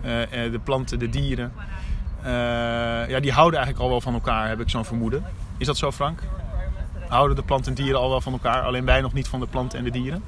eh, 0.01 0.45
eh, 0.45 0.53
de 0.53 0.59
planten, 0.59 0.99
de 0.99 1.09
dieren. 1.09 1.53
Eh, 2.23 2.33
ja, 3.09 3.21
die 3.21 3.33
houden 3.33 3.59
eigenlijk 3.59 3.79
al 3.85 3.89
wel 3.91 4.01
van 4.01 4.15
elkaar, 4.15 4.49
heb 4.49 4.61
ik 4.61 4.71
zo'n 4.71 4.85
vermoeden. 4.85 5.25
Is 5.59 5.67
dat 5.67 5.77
zo, 5.77 5.93
Frank? 5.93 6.21
Houden 7.09 7.37
de 7.37 7.43
planten 7.43 7.75
en 7.77 7.83
dieren 7.83 8.01
al 8.01 8.09
wel 8.11 8.21
van 8.21 8.33
elkaar, 8.33 8.63
alleen 8.63 8.85
wij 8.85 9.01
nog 9.01 9.13
niet 9.13 9.29
van 9.29 9.41
de 9.41 9.47
planten 9.47 9.79
en 9.79 9.85
de 9.85 9.91
dieren? 9.91 10.23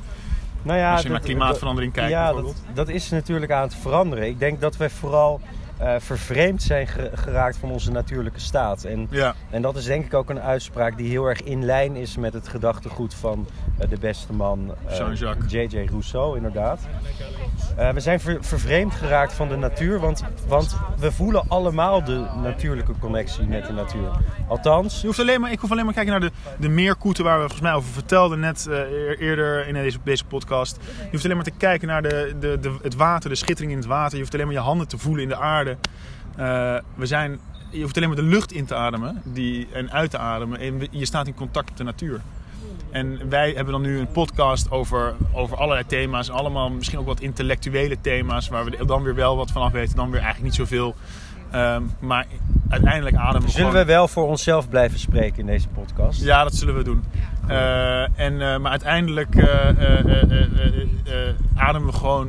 Nou 0.62 0.78
ja, 0.78 0.92
Als 0.92 1.02
je 1.02 1.08
naar 1.08 1.16
dat- 1.18 1.26
klimaatverandering 1.26 1.92
kijkt 1.92 2.10
Ja, 2.10 2.24
bijvoorbeeld. 2.24 2.62
dat 2.74 2.88
is 2.88 3.10
natuurlijk 3.10 3.52
aan 3.52 3.62
het 3.62 3.74
veranderen. 3.74 4.26
Ik 4.26 4.38
denk 4.38 4.60
dat 4.60 4.76
wij 4.76 4.90
vooral 4.90 5.40
eh, 5.76 5.94
vervreemd 5.98 6.62
zijn 6.62 6.86
ge- 6.86 7.10
geraakt 7.14 7.56
van 7.56 7.70
onze 7.70 7.90
natuurlijke 7.90 8.40
staat. 8.40 8.84
En, 8.84 9.06
Ja, 9.10 9.34
en 9.50 9.62
dat 9.62 9.76
is 9.76 9.84
denk 9.84 10.04
ik 10.04 10.14
ook 10.14 10.30
een 10.30 10.40
uitspraak 10.40 10.96
die 10.96 11.08
heel 11.08 11.24
erg 11.24 11.42
in 11.42 11.64
lijn 11.64 11.96
is 11.96 12.16
met 12.16 12.32
het 12.32 12.48
gedachtegoed 12.48 13.14
van 13.14 13.46
de 13.88 13.98
beste 14.00 14.32
man 14.32 14.74
eh. 14.86 14.96
J.J. 15.48 15.86
Rousseau, 15.90 16.36
inderdaad. 16.36 16.80
Eh, 17.76 17.90
we 17.90 18.00
zijn 18.00 18.20
ver- 18.20 18.44
vervreemd 18.44 18.94
geraakt 18.94 19.32
van 19.32 19.48
de 19.48 19.56
natuur, 19.56 20.00
want, 20.00 20.24
want 20.46 20.76
we 20.98 21.12
voelen 21.12 21.48
allemaal 21.48 22.04
de 22.04 22.26
natuurlijke 22.42 22.92
connectie 23.00 23.46
met 23.46 23.66
de 23.66 23.72
natuur. 23.72 24.10
Althans, 24.48 25.00
je 25.00 25.06
hoeft 25.06 25.20
alleen 25.20 25.40
maar, 25.40 25.52
ik 25.52 25.58
hoef 25.58 25.70
alleen 25.70 25.84
maar 25.84 25.94
te 25.94 26.00
kijken 26.04 26.20
naar 26.20 26.30
de, 26.30 26.36
de 26.58 26.68
meerkoeten 26.68 27.24
waar 27.24 27.34
we 27.34 27.40
volgens 27.40 27.60
mij 27.62 27.72
over 27.72 27.92
vertelden 27.92 28.40
net 28.40 28.66
eh, 28.66 28.74
eer- 28.78 29.18
eerder 29.18 29.66
in 29.68 29.74
deze, 29.74 29.98
deze 30.04 30.24
podcast. 30.24 30.78
Je 31.04 31.08
hoeft 31.10 31.24
alleen 31.24 31.36
maar 31.36 31.44
te 31.44 31.50
kijken 31.50 31.88
naar 31.88 32.02
de, 32.02 32.34
de, 32.40 32.58
de, 32.60 32.76
het 32.82 32.94
water, 32.94 33.30
de 33.30 33.36
schittering 33.36 33.72
in 33.72 33.78
het 33.78 33.86
water. 33.88 34.12
Je 34.14 34.20
hoeft 34.20 34.34
alleen 34.34 34.46
maar 34.46 34.54
je 34.54 34.60
handen 34.60 34.88
te 34.88 34.98
voelen 34.98 35.22
in 35.22 35.28
de 35.28 35.36
aarde. 35.36 35.76
Eh, 36.36 36.76
we 36.94 37.06
zijn, 37.06 37.38
je 37.70 37.82
hoeft 37.82 37.96
alleen 37.96 38.08
maar 38.08 38.16
de 38.18 38.22
lucht 38.24 38.52
in 38.52 38.64
te 38.66 38.74
ademen 38.74 39.22
die, 39.24 39.68
en 39.72 39.90
uit 39.92 40.10
te 40.10 40.18
ademen. 40.18 40.58
En 40.60 40.86
je 40.90 41.04
staat 41.06 41.26
in 41.26 41.34
contact 41.34 41.68
met 41.68 41.78
de 41.78 41.84
natuur. 41.84 42.20
En 42.90 43.28
wij 43.28 43.52
hebben 43.52 43.72
dan 43.72 43.82
nu 43.82 43.98
een 43.98 44.10
podcast 44.12 44.70
over, 44.70 45.14
over 45.32 45.56
allerlei 45.56 45.86
thema's. 45.86 46.30
Allemaal 46.30 46.70
misschien 46.70 46.98
ook 46.98 47.06
wat 47.06 47.20
intellectuele 47.20 47.96
thema's. 48.00 48.48
Waar 48.48 48.64
we 48.64 48.84
dan 48.86 49.02
weer 49.02 49.14
wel 49.14 49.36
wat 49.36 49.50
van 49.50 49.62
af 49.62 49.72
weten. 49.72 49.96
Dan 49.96 50.10
weer 50.10 50.20
eigenlijk 50.20 50.44
niet 50.44 50.68
zoveel. 50.68 50.94
Ehm, 51.50 51.82
maar 51.98 52.26
uiteindelijk 52.68 53.16
ademen 53.16 53.42
we 53.46 53.50
zullen 53.50 53.70
gewoon... 53.70 53.86
we 53.86 53.92
wel 53.92 54.08
voor 54.08 54.26
onszelf 54.26 54.68
blijven 54.68 54.98
spreken 54.98 55.38
in 55.38 55.46
deze 55.46 55.68
podcast? 55.68 56.22
Ja, 56.22 56.42
dat 56.42 56.54
zullen 56.54 56.76
we 56.76 56.82
doen. 56.82 57.04
Eh, 57.48 58.18
en, 58.18 58.40
eh, 58.52 58.58
maar 58.58 58.70
uiteindelijk 58.70 59.34
eh, 59.34 59.68
eh, 59.68 59.78
eh, 59.78 60.22
eh, 60.22 60.30
eh, 60.30 61.28
eh, 61.28 61.34
ademen 61.54 61.90
we 61.90 61.96
gewoon 61.96 62.28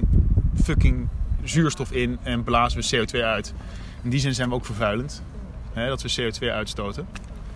fucking 0.63 1.08
zuurstof 1.44 1.92
in 1.92 2.18
en 2.24 2.44
blazen 2.44 2.82
we 2.82 2.98
CO2 2.98 3.24
uit. 3.24 3.54
In 4.04 4.10
die 4.10 4.20
zin 4.20 4.34
zijn 4.34 4.50
we 4.50 4.56
ook 4.56 4.66
vervuilend. 4.66 5.24
Hè, 5.74 5.88
dat 5.88 6.01
we 6.01 6.12
CO2 6.22 6.51
uitstoten. 6.51 7.08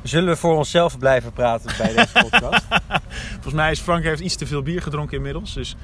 Zullen 0.04 0.30
we 0.30 0.36
voor 0.36 0.58
onszelf 0.58 0.98
blijven 0.98 1.32
praten 1.34 1.72
bij 1.78 1.88
deze 1.96 2.12
podcast? 2.30 2.66
Volgens 3.34 3.54
mij 3.54 3.72
is 3.72 3.80
Frank 3.80 4.04
heeft 4.04 4.20
iets 4.22 4.36
te 4.36 4.48
veel 4.48 4.62
bier 4.62 4.82
gedronken 4.82 5.18
inmiddels. 5.18 5.54
Dus 5.54 5.76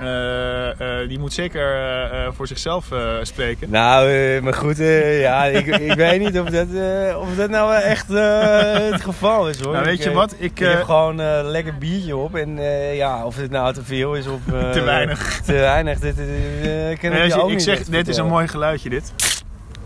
eh, 0.00 1.00
eh, 1.02 1.08
die 1.08 1.18
moet 1.18 1.32
zeker 1.32 1.74
eh, 2.12 2.28
voor 2.32 2.46
zichzelf 2.46 2.92
eh, 2.92 3.14
spreken. 3.22 3.70
Nou, 3.70 4.40
maar 4.40 4.54
goed, 4.54 4.78
eh, 4.80 5.20
ja, 5.20 5.44
ik, 5.44 5.66
ik 5.66 5.92
weet 5.92 6.20
niet 6.20 6.38
of 6.38 6.48
dat, 6.48 6.66
eh, 6.74 7.18
of 7.20 7.34
dat 7.36 7.50
nou 7.50 7.74
echt 7.74 8.10
eh, 8.10 8.90
het 8.90 9.00
geval 9.02 9.48
is 9.48 9.60
hoor. 9.60 9.72
Nou, 9.72 9.84
weet 9.84 9.98
Ik, 9.98 10.04
je 10.04 10.10
wat? 10.12 10.32
Ik, 10.38 10.38
Ik 10.38 10.58
heb 10.58 10.82
gewoon 10.82 11.20
eh, 11.20 11.36
een 11.36 11.44
lekker 11.50 11.78
biertje 11.78 12.16
op 12.16 12.34
en 12.34 12.58
eh, 12.58 12.96
ja, 12.96 13.24
of 13.24 13.36
het 13.36 13.50
nou 13.50 13.72
te 13.74 13.84
veel 13.84 14.14
is 14.14 14.26
of 14.26 14.40
eh, 14.52 14.70
Te 14.70 14.80
weinig. 14.80 15.40
Te 15.40 15.52
weinig, 15.52 15.98
dit 15.98 16.14
kan 16.14 17.10
nee, 17.10 17.22
ik 17.24 17.32
je 17.32 17.40
ook 17.40 17.48
ik 17.48 17.54
niet 17.54 17.62
zeg, 17.62 17.84
dit 17.84 18.08
is 18.08 18.16
een 18.16 18.26
mooi 18.26 18.48
geluidje 18.48 18.88
dit. 18.88 19.12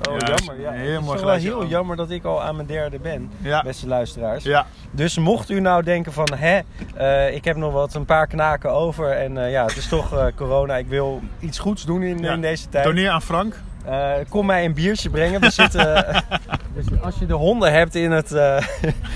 Oh, 0.09 0.17
Ja, 0.19 0.35
jammer. 0.37 0.61
Ja. 0.61 0.71
het 0.73 1.15
is 1.15 1.23
wel 1.23 1.35
heel 1.35 1.67
jammer 1.67 1.97
dat 1.97 2.11
ik 2.11 2.25
al 2.25 2.43
aan 2.43 2.55
mijn 2.57 2.67
derde 2.67 2.99
ben, 2.99 3.31
Ja, 3.43 3.63
beste 3.63 3.87
luisteraars. 3.87 4.45
ja. 4.45 4.67
Dus 4.91 5.19
mocht 5.19 5.51
u 5.51 5.61
nou 5.61 5.83
denken 5.83 6.13
van, 6.13 6.29
hè, 6.37 6.61
eh, 6.95 7.35
ik 7.35 7.45
heb 7.45 7.57
nog 7.57 7.73
wat 7.73 7.95
een 7.95 8.05
paar 8.05 8.27
knaken 8.27 8.71
over 8.71 9.11
en 9.11 9.45
eh, 9.45 9.51
ja, 9.51 9.65
het 9.65 9.77
is 9.77 9.89
toch 9.89 10.13
eh, 10.13 10.27
corona, 10.37 10.77
ik 10.77 10.87
wil 10.87 11.21
iets 11.39 11.59
goeds 11.59 11.85
doen 11.85 12.03
in, 12.03 12.25
in 12.25 12.41
deze 12.41 12.69
tijd. 12.69 12.85
Doneer 12.85 13.11
aan 13.11 13.23
Frank. 13.23 13.57
Eh, 13.85 14.13
kom 14.29 14.47
mij 14.47 14.65
een 14.65 14.75
biertje 14.75 15.11
brengen. 15.11 15.41
We 15.41 15.51
zitten, 15.51 16.05
dus 16.75 16.85
als 17.03 17.19
je 17.19 17.27
de 17.27 17.35
honden 17.35 17.73
hebt 17.73 17.95
in 17.95 18.11
het, 18.11 18.33
eh, 18.33 18.67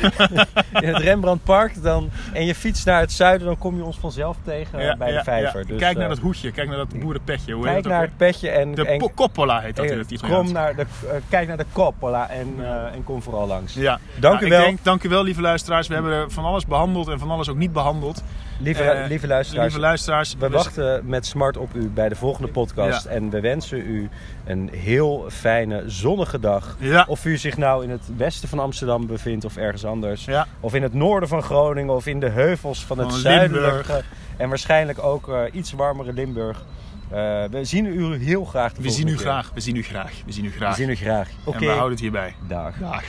in 0.82 0.88
het 0.88 0.96
Rembrandtpark 0.96 1.82
dan, 1.82 2.10
en 2.32 2.44
je 2.44 2.54
fietst 2.54 2.86
naar 2.86 3.00
het 3.00 3.12
zuiden, 3.12 3.46
dan 3.46 3.58
kom 3.58 3.76
je 3.76 3.84
ons 3.84 3.98
vanzelf 3.98 4.36
tegen 4.44 4.78
eh, 4.78 4.84
Ja, 4.84 4.96
bij 4.96 5.12
ja, 5.12 5.18
de 5.18 5.24
vijver. 5.24 5.60
ja. 5.60 5.66
Dus, 5.66 5.78
kijk 5.78 5.94
naar 5.94 6.02
eh, 6.04 6.10
dat 6.10 6.18
hoedje, 6.18 6.50
kijk 6.50 6.68
naar 6.68 6.76
dat 6.76 7.00
boerenpetje. 7.00 7.52
Hoe 7.52 7.64
kijk 7.64 7.86
naar 7.86 8.00
het 8.00 8.16
petje 8.16 8.50
en, 8.50 8.74
De 8.74 9.10
Coppola 9.14 9.60
heet 9.60 9.76
dat 9.76 9.84
eh, 9.84 9.90
in 9.92 9.98
het 9.98 10.10
Italiaans. 10.10 10.52
naar 10.52 10.74
de, 10.76 10.82
eh, 10.82 11.14
kijk 11.28 11.48
naar 11.48 11.56
de 11.56 11.66
Coppola 11.72 12.30
en, 12.30 12.54
eh, 12.58 12.94
en 12.94 13.04
kom 13.04 13.22
vooral 13.22 13.46
langs. 13.46 13.74
Ja. 13.74 13.98
Dank 14.18 14.34
Nou, 14.34 14.46
u 14.46 14.48
wel. 14.50 14.60
Ik 14.60 14.64
denk, 14.66 14.84
dank 14.84 15.02
u 15.02 15.08
wel, 15.08 15.24
lieve 15.24 15.40
luisteraars. 15.40 15.88
We 15.88 15.94
hebben 15.94 16.30
van 16.30 16.44
alles 16.44 16.66
behandeld 16.66 17.08
en 17.08 17.18
van 17.18 17.30
alles 17.30 17.48
ook 17.48 17.56
niet 17.56 17.72
behandeld. 17.72 18.22
Lieve, 18.60 18.82
Eh, 18.82 19.08
lieve 19.08 19.26
luisteraars, 19.26 19.66
Lieve 19.66 19.80
luisteraars. 19.80 20.34
we 20.38 20.48
wachten 20.48 21.02
met 21.08 21.26
smart 21.26 21.56
op 21.56 21.74
u 21.74 21.88
bij 21.88 22.08
de 22.08 22.14
volgende 22.14 22.48
podcast. 22.48 23.04
Ja. 23.04 23.10
En 23.10 23.30
we 23.30 23.40
wensen 23.40 23.78
u 23.78 24.08
een 24.44 24.70
heel 24.72 25.26
fijne, 25.30 25.82
zonnige 25.86 26.40
dag. 26.40 26.76
Ja. 26.78 27.04
Of 27.08 27.24
u 27.24 27.36
zich 27.36 27.56
nou 27.56 27.82
in 27.84 27.90
het 27.90 28.02
westen 28.16 28.48
van 28.48 28.58
Amsterdam 28.58 29.06
bevindt 29.06 29.44
of 29.44 29.56
ergens 29.56 29.84
anders. 29.84 30.24
Ja. 30.24 30.46
Of 30.60 30.74
in 30.74 30.82
het 30.82 30.94
noorden 30.94 31.28
van 31.28 31.42
Groningen 31.42 31.94
of 31.94 32.06
in 32.06 32.20
de 32.20 32.28
heuvels 32.28 32.84
van 32.84 32.98
het 32.98 33.12
zuidelijke 33.12 34.02
en 34.36 34.48
waarschijnlijk 34.48 35.02
ook 35.02 35.28
eh, 35.28 35.40
iets 35.52 35.72
warmere 35.72 36.12
Limburg. 36.12 36.64
Eh, 37.10 37.44
we 37.50 37.64
zien 37.64 37.84
u 37.86 38.16
heel 38.16 38.44
graag 38.44 38.72
de 38.72 38.82
We 38.82 38.90
zien 38.90 39.06
u 39.08 39.10
keer. 39.12 39.20
graag. 39.20 39.50
We 39.54 39.60
zien 39.60 39.76
u 39.76 39.82
graag. 39.82 40.12
We 40.26 40.32
zien 40.32 40.44
u 40.44 40.50
graag. 40.50 40.70
We 40.76 40.82
zien 40.82 40.90
u 40.90 40.94
graag. 40.96 41.28
Oké, 41.44 41.58
we 41.58 41.66
houden 41.66 41.90
het 41.90 42.00
hierbij. 42.00 42.34
dag. 42.48 42.74
Dag. 42.80 43.02